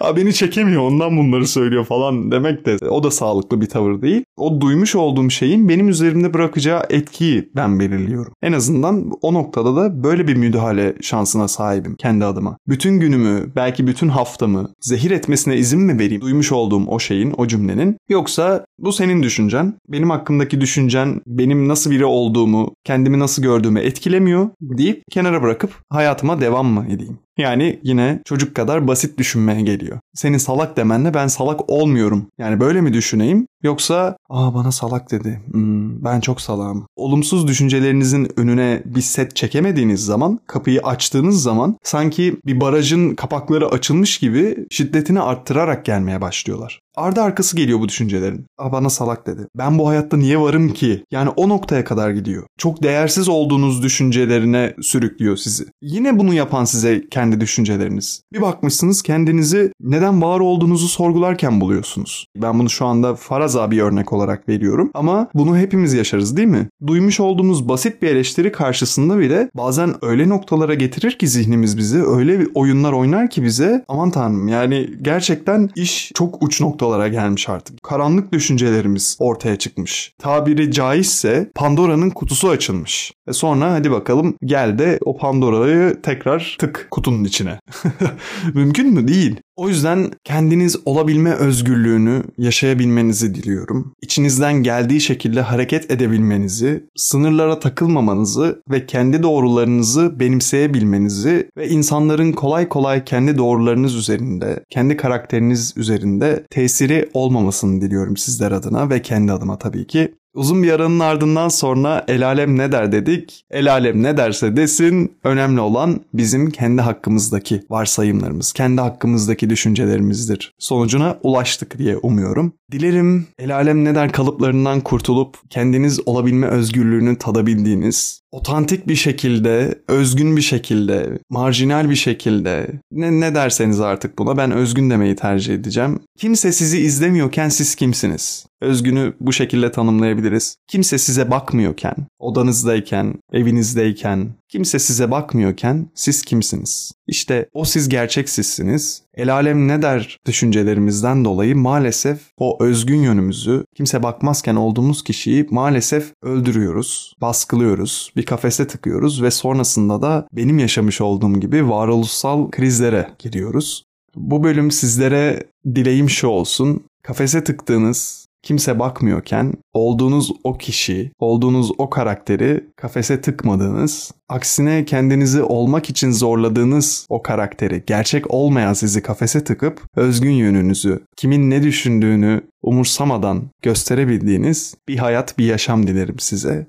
aa, 0.00 0.16
beni 0.16 0.34
çekemiyor 0.34 0.82
ondan 0.82 1.16
bunları 1.16 1.46
söylüyor 1.46 1.84
falan 1.84 2.32
demek 2.32 2.66
de 2.66 2.76
o 2.88 3.02
da 3.02 3.10
sağlıklı 3.10 3.60
bir 3.60 3.66
tavır 3.66 4.02
değil. 4.02 4.24
O 4.36 4.60
duymuş 4.60 4.94
olduğum 4.94 5.30
şeyin 5.30 5.68
benim 5.68 5.88
üzerimde 5.88 6.34
bırakacağı 6.34 6.82
etkiyi 6.90 7.50
ben 7.56 7.80
belirliyorum. 7.80 8.32
En 8.42 8.52
azından 8.52 9.10
o 9.22 9.34
noktada 9.34 9.76
da 9.76 10.04
böyle 10.04 10.28
bir 10.28 10.36
müdahale 10.36 10.94
şansına 11.00 11.48
sahibim 11.48 11.96
kendi 11.96 12.24
adıma. 12.24 12.56
Bütün 12.68 13.00
günümü, 13.00 13.52
belki 13.56 13.86
bütün 13.86 14.08
haftamı 14.08 14.68
zehir 14.80 15.10
etmesine 15.10 15.56
izin 15.56 15.80
mi 15.80 15.98
vereyim 15.98 16.20
duymuş 16.20 16.52
olduğum 16.52 16.86
o 16.86 16.98
şeyin, 16.98 17.34
o 17.36 17.46
cümlenin? 17.46 17.96
Yoksa 18.08 18.64
bu 18.78 18.92
senin 18.92 19.22
düşüncen, 19.22 19.74
benim 19.88 20.10
hakkımdaki 20.10 20.60
düşüncen 20.60 21.20
benim 21.26 21.68
nasıl 21.68 21.90
biri 21.90 22.04
olduğumu, 22.04 22.74
kendimi 22.84 23.18
nasıl 23.18 23.42
gördüğümü 23.42 23.80
etkilemiyor 23.80 24.48
deyip 24.60 25.02
kenara 25.10 25.42
bırakıp 25.42 25.70
hayatıma 25.90 26.40
devam 26.40 26.66
mı 26.66 26.86
edeyim? 26.90 27.18
Yani 27.38 27.80
yine 27.82 28.20
çocuk 28.24 28.54
kadar 28.54 28.88
basit 28.88 29.18
düşünmeye 29.18 29.62
geliyor. 29.62 29.98
Senin 30.14 30.38
salak 30.38 30.76
demenle 30.76 31.14
ben 31.14 31.26
salak 31.26 31.70
olmuyorum. 31.70 32.26
Yani 32.38 32.60
böyle 32.60 32.80
mi 32.80 32.92
düşüneyim? 32.92 33.46
Yoksa 33.62 34.16
aa 34.30 34.54
bana 34.54 34.72
salak 34.72 35.10
dedi. 35.10 35.40
Hmm, 35.50 36.04
ben 36.04 36.20
çok 36.20 36.40
salağım. 36.40 36.86
Olumsuz 36.96 37.48
düşüncelerinizin 37.48 38.28
önüne 38.36 38.82
bir 38.84 39.00
set 39.00 39.36
çekemediğiniz 39.36 40.04
zaman, 40.04 40.40
kapıyı 40.46 40.80
açtığınız 40.80 41.42
zaman 41.42 41.76
sanki 41.82 42.36
bir 42.46 42.60
barajın 42.60 43.14
kapakları 43.14 43.68
açılmış 43.68 44.18
gibi 44.18 44.66
şiddetini 44.70 45.20
arttırarak 45.20 45.84
gelmeye 45.84 46.20
başlıyorlar. 46.20 46.80
Ardı 46.96 47.22
arkası 47.22 47.56
geliyor 47.56 47.80
bu 47.80 47.88
düşüncelerin. 47.88 48.46
Aa 48.58 48.72
bana 48.72 48.90
salak 48.90 49.26
dedi. 49.26 49.46
Ben 49.58 49.78
bu 49.78 49.88
hayatta 49.88 50.16
niye 50.16 50.40
varım 50.40 50.68
ki? 50.72 51.04
Yani 51.10 51.28
o 51.28 51.48
noktaya 51.48 51.84
kadar 51.84 52.10
gidiyor. 52.10 52.42
Çok 52.58 52.82
değersiz 52.82 53.28
olduğunuz 53.28 53.82
düşüncelerine 53.82 54.74
sürüklüyor 54.82 55.36
sizi. 55.36 55.64
Yine 55.82 56.18
bunu 56.18 56.34
yapan 56.34 56.64
size 56.64 57.04
kendi 57.10 57.40
düşünceleriniz. 57.40 58.22
Bir 58.32 58.40
bakmışsınız 58.40 59.02
kendinizi 59.02 59.72
neden 59.80 60.22
var 60.22 60.40
olduğunuzu 60.40 60.88
sorgularken 60.88 61.60
buluyorsunuz. 61.60 62.26
Ben 62.36 62.58
bunu 62.58 62.70
şu 62.70 62.86
anda 62.86 63.14
faraza 63.14 63.70
bir 63.70 63.82
örnek 63.82 64.12
olarak 64.12 64.48
veriyorum 64.48 64.90
ama 64.94 65.28
bunu 65.34 65.58
hepimiz 65.58 65.92
yaşarız 65.92 66.36
değil 66.36 66.48
mi? 66.48 66.68
Duymuş 66.86 67.20
olduğumuz 67.20 67.68
basit 67.68 68.02
bir 68.02 68.08
eleştiri 68.08 68.52
karşısında 68.52 69.18
bile 69.18 69.50
bazen 69.56 69.94
öyle 70.02 70.28
noktalara 70.28 70.74
getirir 70.74 71.18
ki 71.18 71.28
zihnimiz 71.28 71.78
bizi 71.78 72.02
öyle 72.02 72.46
oyunlar 72.54 72.92
oynar 72.92 73.30
ki 73.30 73.42
bize 73.42 73.84
aman 73.88 74.10
tanrım 74.10 74.48
yani 74.48 74.90
gerçekten 75.02 75.70
iş 75.76 76.12
çok 76.14 76.42
uç 76.42 76.60
noktalara 76.82 77.08
gelmiş 77.08 77.48
artık. 77.48 77.82
Karanlık 77.82 78.32
düşüncelerimiz 78.32 79.16
ortaya 79.20 79.56
çıkmış. 79.56 80.12
Tabiri 80.18 80.72
caizse 80.72 81.50
Pandora'nın 81.54 82.10
kutusu 82.10 82.48
açılmış. 82.48 83.12
Ve 83.28 83.32
sonra 83.32 83.72
hadi 83.72 83.90
bakalım 83.90 84.36
gel 84.44 84.78
de 84.78 84.98
o 85.04 85.16
Pandora'yı 85.16 86.02
tekrar 86.02 86.56
tık 86.58 86.88
kutunun 86.90 87.24
içine. 87.24 87.58
Mümkün 88.54 88.94
mü? 88.94 89.08
Değil. 89.08 89.36
O 89.56 89.68
yüzden 89.68 90.10
kendiniz 90.24 90.76
olabilme 90.84 91.32
özgürlüğünü 91.32 92.22
yaşayabilmenizi 92.38 93.34
diliyorum. 93.34 93.94
İçinizden 94.02 94.62
geldiği 94.62 95.00
şekilde 95.00 95.40
hareket 95.40 95.90
edebilmenizi, 95.90 96.84
sınırlara 96.96 97.58
takılmamanızı 97.58 98.62
ve 98.70 98.86
kendi 98.86 99.22
doğrularınızı 99.22 100.20
benimseyebilmenizi 100.20 101.50
ve 101.56 101.68
insanların 101.68 102.32
kolay 102.32 102.68
kolay 102.68 103.04
kendi 103.04 103.38
doğrularınız 103.38 103.94
üzerinde, 103.94 104.64
kendi 104.70 104.96
karakteriniz 104.96 105.74
üzerinde 105.76 106.46
tesiri 106.50 107.10
olmamasını 107.14 107.80
diliyorum 107.80 108.16
sizler 108.16 108.52
adına 108.52 108.90
ve 108.90 109.02
kendi 109.02 109.32
adıma 109.32 109.58
tabii 109.58 109.86
ki. 109.86 110.14
Uzun 110.34 110.62
bir 110.62 110.72
aranın 110.72 111.00
ardından 111.00 111.48
sonra 111.48 112.04
el 112.08 112.26
alem 112.26 112.58
ne 112.58 112.72
der 112.72 112.92
dedik. 112.92 113.44
El 113.50 113.72
alem 113.72 114.02
ne 114.02 114.16
derse 114.16 114.56
desin 114.56 115.16
önemli 115.24 115.60
olan 115.60 116.00
bizim 116.14 116.50
kendi 116.50 116.82
hakkımızdaki 116.82 117.62
varsayımlarımız, 117.70 118.52
kendi 118.52 118.80
hakkımızdaki 118.80 119.50
düşüncelerimizdir. 119.50 120.54
Sonucuna 120.58 121.18
ulaştık 121.22 121.78
diye 121.78 121.96
umuyorum. 121.96 122.52
Dilerim 122.72 123.26
el 123.38 123.54
alem 123.54 123.84
ne 123.84 123.94
der 123.94 124.12
kalıplarından 124.12 124.80
kurtulup 124.80 125.36
kendiniz 125.50 126.00
olabilme 126.06 126.46
özgürlüğünü 126.46 127.18
tadabildiğiniz, 127.18 128.21
otantik 128.32 128.88
bir 128.88 128.94
şekilde, 128.94 129.82
özgün 129.88 130.36
bir 130.36 130.42
şekilde, 130.42 131.18
marjinal 131.30 131.90
bir 131.90 131.94
şekilde 131.94 132.70
ne, 132.92 133.20
ne 133.20 133.34
derseniz 133.34 133.80
artık 133.80 134.18
buna 134.18 134.36
ben 134.36 134.50
özgün 134.50 134.90
demeyi 134.90 135.16
tercih 135.16 135.54
edeceğim. 135.54 136.00
Kimse 136.18 136.52
sizi 136.52 136.78
izlemiyorken 136.78 137.48
siz 137.48 137.74
kimsiniz? 137.74 138.46
Özgünü 138.60 139.12
bu 139.20 139.32
şekilde 139.32 139.72
tanımlayabiliriz. 139.72 140.56
Kimse 140.68 140.98
size 140.98 141.30
bakmıyorken, 141.30 141.94
odanızdayken, 142.18 143.14
evinizdeyken, 143.32 144.28
kimse 144.52 144.78
size 144.78 145.10
bakmıyorken 145.10 145.90
siz 145.94 146.22
kimsiniz? 146.22 146.92
İşte 147.06 147.48
o 147.52 147.64
siz 147.64 147.88
gerçek 147.88 148.28
sizsiniz. 148.28 149.02
El 149.14 149.34
alem 149.34 149.68
ne 149.68 149.82
der 149.82 150.18
düşüncelerimizden 150.26 151.24
dolayı 151.24 151.56
maalesef 151.56 152.18
o 152.38 152.64
özgün 152.64 153.02
yönümüzü 153.02 153.64
kimse 153.76 154.02
bakmazken 154.02 154.56
olduğumuz 154.56 155.04
kişiyi 155.04 155.46
maalesef 155.50 156.12
öldürüyoruz, 156.22 157.14
baskılıyoruz, 157.20 158.12
bir 158.16 158.22
kafese 158.22 158.66
tıkıyoruz 158.66 159.22
ve 159.22 159.30
sonrasında 159.30 160.02
da 160.02 160.26
benim 160.32 160.58
yaşamış 160.58 161.00
olduğum 161.00 161.40
gibi 161.40 161.68
varoluşsal 161.68 162.50
krizlere 162.50 163.10
giriyoruz. 163.18 163.84
Bu 164.16 164.44
bölüm 164.44 164.70
sizlere 164.70 165.42
dileğim 165.74 166.10
şu 166.10 166.26
olsun. 166.26 166.84
Kafese 167.02 167.44
tıktığınız 167.44 168.26
kimse 168.42 168.78
bakmıyorken 168.78 169.52
olduğunuz 169.72 170.32
o 170.44 170.58
kişi, 170.58 171.12
olduğunuz 171.18 171.72
o 171.78 171.90
karakteri 171.90 172.64
kafese 172.76 173.20
tıkmadığınız, 173.20 174.12
aksine 174.28 174.84
kendinizi 174.84 175.42
olmak 175.42 175.90
için 175.90 176.10
zorladığınız 176.10 177.06
o 177.08 177.22
karakteri, 177.22 177.82
gerçek 177.86 178.34
olmayan 178.34 178.72
sizi 178.72 179.02
kafese 179.02 179.44
tıkıp 179.44 179.80
özgün 179.96 180.32
yönünüzü, 180.32 181.00
kimin 181.16 181.50
ne 181.50 181.62
düşündüğünü 181.62 182.40
umursamadan 182.62 183.42
gösterebildiğiniz 183.62 184.74
bir 184.88 184.96
hayat, 184.96 185.38
bir 185.38 185.46
yaşam 185.46 185.86
dilerim 185.86 186.18
size. 186.18 186.66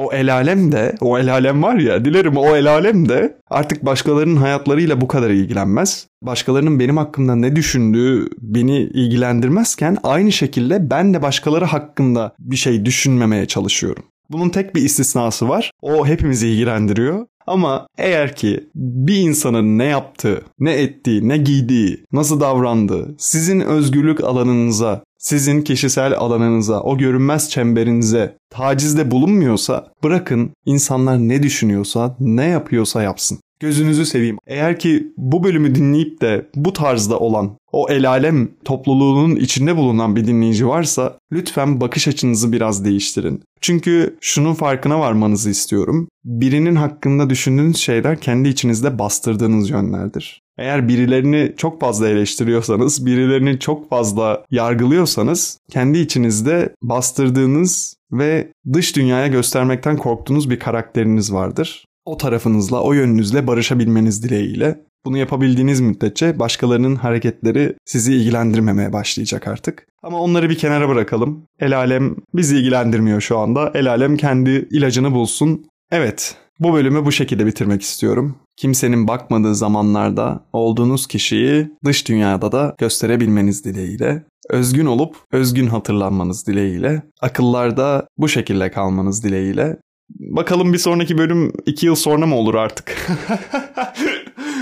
O 0.00 0.12
el 0.12 0.32
alem 0.34 0.72
de, 0.72 0.94
o 1.00 1.18
el 1.18 1.32
alem 1.32 1.62
var 1.62 1.74
ya, 1.74 2.04
dilerim 2.04 2.36
o 2.36 2.56
el 2.56 2.70
alem 2.70 3.08
de 3.08 3.36
artık 3.50 3.86
başkalarının 3.86 4.36
hayatlarıyla 4.36 5.00
bu 5.00 5.08
kadar 5.08 5.30
ilgilenmez. 5.30 6.06
Başkalarının 6.22 6.80
benim 6.80 6.96
hakkımda 6.96 7.34
ne 7.34 7.56
düşündüğü 7.56 8.28
beni 8.40 8.78
ilgilendirmezken 8.78 9.96
aynı 10.02 10.32
şekilde 10.32 10.90
ben 10.90 11.14
de 11.14 11.22
başkaları 11.22 11.64
hakkında 11.64 12.32
bir 12.38 12.56
şey 12.56 12.84
düşünmemeye 12.84 13.46
çalışıyorum. 13.46 14.02
Bunun 14.30 14.48
tek 14.48 14.74
bir 14.74 14.82
istisnası 14.82 15.48
var. 15.48 15.70
O 15.82 16.06
hepimizi 16.06 16.48
ilgilendiriyor. 16.48 17.26
Ama 17.46 17.86
eğer 17.98 18.36
ki 18.36 18.68
bir 18.74 19.16
insanın 19.16 19.78
ne 19.78 19.84
yaptığı, 19.84 20.42
ne 20.58 20.72
ettiği, 20.72 21.28
ne 21.28 21.36
giydiği, 21.36 22.04
nasıl 22.12 22.40
davrandığı 22.40 23.14
sizin 23.18 23.60
özgürlük 23.60 24.24
alanınıza, 24.24 25.02
sizin 25.20 25.62
kişisel 25.62 26.18
alanınıza, 26.18 26.80
o 26.80 26.98
görünmez 26.98 27.50
çemberinize 27.50 28.36
tacizde 28.50 29.10
bulunmuyorsa 29.10 29.92
bırakın 30.04 30.50
insanlar 30.66 31.18
ne 31.18 31.42
düşünüyorsa, 31.42 32.16
ne 32.20 32.44
yapıyorsa 32.44 33.02
yapsın. 33.02 33.38
Gözünüzü 33.60 34.06
seveyim. 34.06 34.38
Eğer 34.46 34.78
ki 34.78 35.12
bu 35.16 35.44
bölümü 35.44 35.74
dinleyip 35.74 36.20
de 36.20 36.46
bu 36.54 36.72
tarzda 36.72 37.18
olan 37.18 37.56
o 37.72 37.86
el 37.90 38.08
alem 38.08 38.48
topluluğunun 38.64 39.36
içinde 39.36 39.76
bulunan 39.76 40.16
bir 40.16 40.26
dinleyici 40.26 40.66
varsa 40.66 41.18
lütfen 41.32 41.80
bakış 41.80 42.08
açınızı 42.08 42.52
biraz 42.52 42.84
değiştirin. 42.84 43.42
Çünkü 43.60 44.16
şunun 44.20 44.54
farkına 44.54 45.00
varmanızı 45.00 45.50
istiyorum. 45.50 46.08
Birinin 46.24 46.76
hakkında 46.76 47.30
düşündüğünüz 47.30 47.76
şeyler 47.76 48.20
kendi 48.20 48.48
içinizde 48.48 48.98
bastırdığınız 48.98 49.70
yönlerdir. 49.70 50.40
Eğer 50.60 50.88
birilerini 50.88 51.54
çok 51.56 51.80
fazla 51.80 52.08
eleştiriyorsanız, 52.08 53.06
birilerini 53.06 53.58
çok 53.58 53.90
fazla 53.90 54.44
yargılıyorsanız 54.50 55.58
kendi 55.70 55.98
içinizde 55.98 56.74
bastırdığınız 56.82 57.96
ve 58.12 58.52
dış 58.72 58.96
dünyaya 58.96 59.26
göstermekten 59.26 59.96
korktuğunuz 59.96 60.50
bir 60.50 60.58
karakteriniz 60.58 61.32
vardır. 61.32 61.84
O 62.04 62.16
tarafınızla, 62.16 62.82
o 62.82 62.92
yönünüzle 62.92 63.46
barışabilmeniz 63.46 64.24
dileğiyle. 64.24 64.80
Bunu 65.04 65.18
yapabildiğiniz 65.18 65.80
müddetçe 65.80 66.38
başkalarının 66.38 66.96
hareketleri 66.96 67.76
sizi 67.84 68.14
ilgilendirmemeye 68.14 68.92
başlayacak 68.92 69.48
artık. 69.48 69.86
Ama 70.02 70.18
onları 70.18 70.50
bir 70.50 70.58
kenara 70.58 70.88
bırakalım. 70.88 71.46
El 71.60 71.76
alem 71.76 72.16
bizi 72.34 72.56
ilgilendirmiyor 72.56 73.20
şu 73.20 73.38
anda. 73.38 73.70
El 73.74 73.90
alem 73.90 74.16
kendi 74.16 74.68
ilacını 74.70 75.12
bulsun. 75.12 75.66
Evet, 75.92 76.36
bu 76.58 76.72
bölümü 76.72 77.04
bu 77.04 77.12
şekilde 77.12 77.46
bitirmek 77.46 77.82
istiyorum. 77.82 78.36
Kimsenin 78.60 79.08
bakmadığı 79.08 79.54
zamanlarda 79.54 80.44
olduğunuz 80.52 81.06
kişiyi 81.06 81.70
dış 81.84 82.08
dünyada 82.08 82.52
da 82.52 82.74
gösterebilmeniz 82.78 83.64
dileğiyle, 83.64 84.24
özgün 84.50 84.86
olup 84.86 85.16
özgün 85.32 85.66
hatırlanmanız 85.66 86.46
dileğiyle, 86.46 87.02
akıllarda 87.20 88.06
bu 88.18 88.28
şekilde 88.28 88.70
kalmanız 88.70 89.24
dileğiyle. 89.24 89.76
Bakalım 90.10 90.72
bir 90.72 90.78
sonraki 90.78 91.18
bölüm 91.18 91.52
iki 91.66 91.86
yıl 91.86 91.94
sonra 91.94 92.26
mı 92.26 92.34
olur 92.34 92.54
artık? 92.54 92.96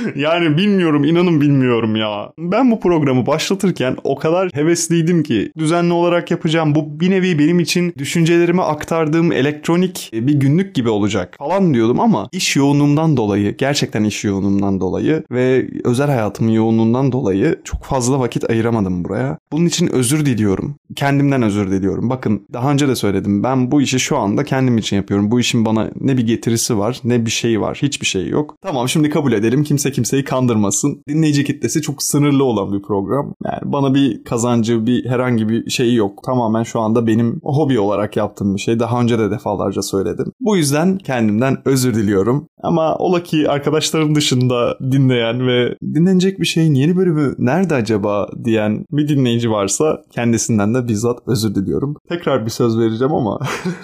yani 0.17 0.57
bilmiyorum 0.57 1.05
inanın 1.05 1.41
bilmiyorum 1.41 1.97
ya. 1.97 2.33
Ben 2.39 2.71
bu 2.71 2.81
programı 2.81 3.27
başlatırken 3.27 3.97
o 4.05 4.19
kadar 4.19 4.51
hevesliydim 4.55 5.23
ki 5.23 5.53
düzenli 5.59 5.93
olarak 5.93 6.31
yapacağım. 6.31 6.75
Bu 6.75 7.01
bir 7.01 7.11
nevi 7.11 7.39
benim 7.39 7.61
için 7.61 7.95
düşüncelerimi 7.99 8.63
aktardığım 8.63 9.33
elektronik 9.33 10.11
bir 10.13 10.35
günlük 10.35 10.75
gibi 10.75 10.89
olacak 10.89 11.35
falan 11.39 11.75
diyordum 11.75 12.01
ama 12.01 12.29
iş 12.33 12.57
yoğunluğumdan 12.57 13.17
dolayı 13.17 13.57
gerçekten 13.57 14.05
iş 14.05 14.25
yoğunluğumdan 14.25 14.81
dolayı 14.81 15.25
ve 15.31 15.69
özel 15.85 16.07
hayatımın 16.07 16.51
yoğunluğundan 16.51 17.13
dolayı 17.13 17.61
çok 17.65 17.85
fazla 17.85 18.21
vakit 18.21 18.51
ayıramadım 18.51 19.05
buraya. 19.05 19.39
Bunun 19.53 19.67
için 19.67 19.87
özür 19.87 20.27
diliyorum. 20.27 20.75
Kendimden 20.99 21.43
özür 21.43 21.71
diliyorum. 21.71 22.11
Bakın 22.11 22.47
daha 22.53 22.73
önce 22.73 22.89
de 22.89 22.97
söyledim. 22.97 23.43
Ben 23.43 23.71
bu 23.71 23.83
işi 23.83 24.01
şu 24.01 24.17
anda 24.17 24.45
kendim 24.45 24.79
için 24.79 24.97
yapıyorum. 24.97 25.31
Bu 25.31 25.41
işin 25.41 25.65
bana 25.65 25.91
ne 26.01 26.17
bir 26.17 26.27
getirisi 26.27 26.79
var 26.79 27.01
ne 27.05 27.27
bir 27.27 27.31
şey 27.31 27.61
var. 27.61 27.79
Hiçbir 27.83 28.07
şey 28.07 28.29
yok. 28.29 28.57
Tamam 28.63 28.89
şimdi 28.89 29.11
kabul 29.11 29.33
edelim. 29.33 29.65
Kimse 29.65 29.93
kimseyi 29.93 30.25
kandırmasın. 30.25 31.03
Dinleyici 31.09 31.45
kitlesi 31.45 31.83
çok 31.83 32.03
sınırlı 32.03 32.45
olan 32.45 32.73
bir 32.73 32.83
program. 32.83 33.35
Yani 33.45 33.61
bana 33.65 33.95
bir 33.95 34.25
kazancı, 34.25 34.87
bir 34.87 35.07
herhangi 35.07 35.49
bir 35.49 35.71
şeyi 35.71 35.95
yok. 35.95 36.25
Tamamen 36.25 36.63
şu 36.63 36.81
anda 36.81 37.07
benim 37.07 37.41
hobi 37.43 37.79
olarak 37.81 38.17
yaptığım 38.17 38.55
bir 38.55 38.61
şey. 38.61 38.79
Daha 38.79 39.01
önce 39.01 39.19
de 39.19 39.31
defalarca 39.31 39.83
söyledim. 39.83 40.33
Bu 40.41 40.57
yüzden 40.57 40.99
kendimden 40.99 41.57
özür 41.65 41.95
diliyorum. 41.95 42.49
Ama 42.63 42.97
ola 42.97 43.23
ki 43.23 43.51
arkadaşlarım 43.51 44.15
dışında 44.15 44.79
dinleyen 44.93 45.47
ve 45.47 45.77
dinlenecek 45.95 46.41
bir 46.41 46.47
şeyin 46.47 46.75
yeni 46.75 46.97
bölümü 46.97 47.35
nerede 47.39 47.75
acaba 47.75 48.29
diyen 48.45 48.85
bir 48.93 49.09
dinleyici 49.09 49.51
varsa 49.51 50.03
kendisinden 50.11 50.75
de 50.75 50.88
bizzat 50.89 51.19
özür 51.27 51.55
diliyorum. 51.55 51.97
Tekrar 52.09 52.45
bir 52.45 52.51
söz 52.51 52.79
vereceğim 52.79 53.15
ama 53.15 53.39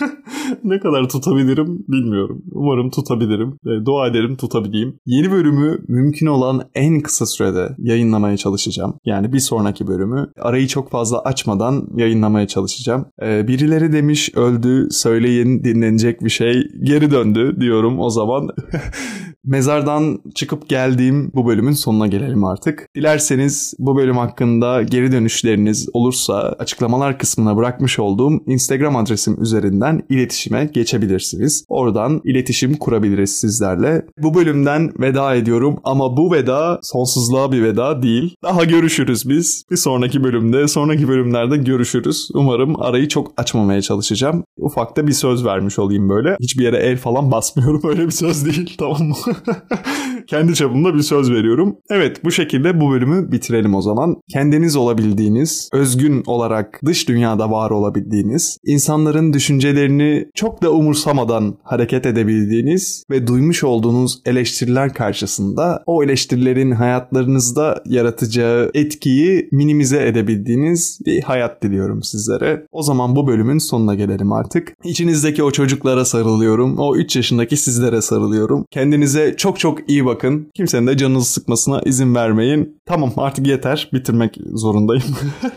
ne 0.64 0.80
kadar 0.80 1.08
tutabilirim 1.08 1.84
bilmiyorum. 1.88 2.42
Umarım 2.52 2.90
tutabilirim. 2.90 3.58
Dua 3.84 4.06
ederim 4.06 4.36
tutabileyim. 4.36 4.98
Yeni 5.06 5.30
bölümü 5.30 5.78
mümkün 5.88 6.26
olan 6.26 6.62
en 6.74 7.00
kısa 7.00 7.26
sürede 7.26 7.74
yayınlamaya 7.78 8.36
çalışacağım. 8.36 8.94
Yani 9.04 9.32
bir 9.32 9.38
sonraki 9.38 9.86
bölümü 9.86 10.26
arayı 10.40 10.66
çok 10.66 10.90
fazla 10.90 11.20
açmadan 11.20 11.88
yayınlamaya 11.96 12.46
çalışacağım. 12.46 13.06
Ee, 13.22 13.48
birileri 13.48 13.92
demiş 13.92 14.30
öldü 14.34 14.88
söyleyin 14.90 15.64
dinlenecek 15.64 16.20
bir 16.24 16.30
şey 16.30 16.68
geri 16.82 17.10
döndü 17.10 17.56
diyorum 17.60 18.00
o 18.00 18.10
zaman. 18.10 18.48
Mezardan 19.44 20.18
çıkıp 20.34 20.68
geldiğim 20.68 21.30
bu 21.34 21.46
bölümün 21.46 21.72
sonuna 21.72 22.06
gelelim 22.06 22.44
artık. 22.44 22.88
Dilerseniz 22.94 23.74
bu 23.78 23.96
bölüm 23.96 24.16
hakkında 24.16 24.82
geri 24.82 25.12
dönüşleriniz 25.12 25.88
olursa 25.92 26.56
açıklamalar 26.84 27.18
kısmına 27.18 27.56
bırakmış 27.56 27.98
olduğum 27.98 28.32
Instagram 28.46 28.96
adresim 28.96 29.42
üzerinden 29.42 30.02
iletişime 30.08 30.70
geçebilirsiniz. 30.74 31.64
Oradan 31.68 32.20
iletişim 32.24 32.74
kurabiliriz 32.74 33.36
sizlerle. 33.36 34.06
Bu 34.18 34.34
bölümden 34.34 34.92
veda 35.00 35.34
ediyorum 35.34 35.76
ama 35.84 36.16
bu 36.16 36.32
veda 36.32 36.78
sonsuzluğa 36.82 37.52
bir 37.52 37.62
veda 37.62 38.02
değil. 38.02 38.34
Daha 38.42 38.64
görüşürüz 38.64 39.28
biz. 39.28 39.64
Bir 39.70 39.76
sonraki 39.76 40.24
bölümde, 40.24 40.68
sonraki 40.68 41.08
bölümlerde 41.08 41.56
görüşürüz. 41.56 42.28
Umarım 42.34 42.82
arayı 42.82 43.08
çok 43.08 43.32
açmamaya 43.36 43.82
çalışacağım. 43.82 44.44
Ufakta 44.58 45.06
bir 45.06 45.12
söz 45.12 45.44
vermiş 45.44 45.78
olayım 45.78 46.08
böyle. 46.08 46.36
Hiçbir 46.40 46.64
yere 46.64 46.76
el 46.76 46.96
falan 46.96 47.30
basmıyorum. 47.30 47.80
Öyle 47.88 48.06
bir 48.06 48.10
söz 48.10 48.46
değil 48.46 48.76
tamam 48.78 49.02
mı? 49.02 49.16
Kendi 50.26 50.54
çapımda 50.54 50.94
bir 50.94 51.02
söz 51.02 51.30
veriyorum. 51.30 51.76
Evet 51.90 52.24
bu 52.24 52.30
şekilde 52.30 52.80
bu 52.80 52.90
bölümü 52.90 53.32
bitirelim 53.32 53.74
o 53.74 53.82
zaman. 53.82 54.16
Kendiniz 54.32 54.76
olabildiğiniz, 54.76 55.68
özgün 55.72 56.22
olarak 56.26 56.80
dış 56.84 57.08
dünyada 57.08 57.50
var 57.50 57.70
olabildiğiniz, 57.70 58.58
insanların 58.66 59.32
düşüncelerini 59.32 60.26
çok 60.34 60.62
da 60.62 60.72
umursamadan 60.72 61.58
hareket 61.62 62.06
edebildiğiniz 62.06 63.04
ve 63.10 63.26
duymuş 63.26 63.64
olduğunuz 63.64 64.20
eleştiriler 64.26 64.94
karşısında 64.94 65.82
o 65.86 66.04
eleştirilerin 66.04 66.70
hayatlarınızda 66.70 67.82
yaratacağı 67.86 68.70
etkiyi 68.74 69.48
minimize 69.52 70.06
edebildiğiniz 70.06 70.98
bir 71.06 71.22
hayat 71.22 71.62
diliyorum 71.62 72.02
sizlere. 72.02 72.66
O 72.72 72.82
zaman 72.82 73.16
bu 73.16 73.26
bölümün 73.26 73.58
sonuna 73.58 73.94
gelelim 73.94 74.32
artık. 74.32 74.72
İçinizdeki 74.84 75.42
o 75.42 75.50
çocuklara 75.50 76.04
sarılıyorum. 76.04 76.78
O 76.78 76.96
3 76.96 77.16
yaşındaki 77.16 77.56
sizlere 77.56 78.00
sarılıyorum. 78.00 78.64
Kendinize 78.70 79.34
çok 79.36 79.58
çok 79.58 79.90
iyi 79.90 80.04
bakın. 80.14 80.50
Kimsenin 80.54 80.86
de 80.86 80.96
canınızı 80.96 81.32
sıkmasına 81.32 81.80
izin 81.84 82.14
vermeyin. 82.14 82.80
Tamam 82.86 83.12
artık 83.16 83.46
yeter. 83.46 83.88
Bitirmek 83.92 84.38
zorundayım. 84.52 85.04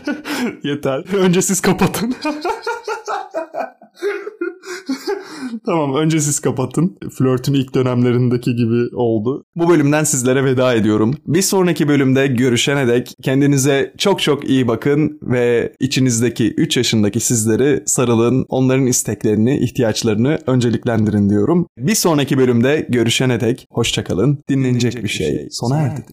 yeter. 0.62 1.04
Önce 1.14 1.42
siz 1.42 1.60
kapatın. 1.60 2.14
tamam 5.66 5.94
önce 5.94 6.20
siz 6.20 6.40
kapatın. 6.40 6.98
Flörtün 7.18 7.54
ilk 7.54 7.74
dönemlerindeki 7.74 8.56
gibi 8.56 8.96
oldu. 8.96 9.44
Bu 9.56 9.68
bölümden 9.68 10.04
sizlere 10.04 10.44
veda 10.44 10.74
ediyorum. 10.74 11.14
Bir 11.26 11.42
sonraki 11.42 11.88
bölümde 11.88 12.26
görüşene 12.26 12.88
dek 12.88 13.14
kendinize 13.22 13.94
çok 13.98 14.22
çok 14.22 14.48
iyi 14.48 14.68
bakın 14.68 15.18
ve 15.22 15.72
içinizdeki 15.80 16.54
3 16.54 16.76
yaşındaki 16.76 17.20
sizleri 17.20 17.82
sarılın. 17.86 18.46
Onların 18.48 18.86
isteklerini, 18.86 19.58
ihtiyaçlarını 19.58 20.38
önceliklendirin 20.46 21.30
diyorum. 21.30 21.66
Bir 21.78 21.94
sonraki 21.94 22.38
bölümde 22.38 22.86
görüşene 22.88 23.40
dek 23.40 23.66
hoşçakalın. 23.70 24.38
Dinlenecek 24.48 25.04
bir 25.04 25.08
şey 25.08 25.48
sona 25.50 25.78
erdi. 25.78 26.04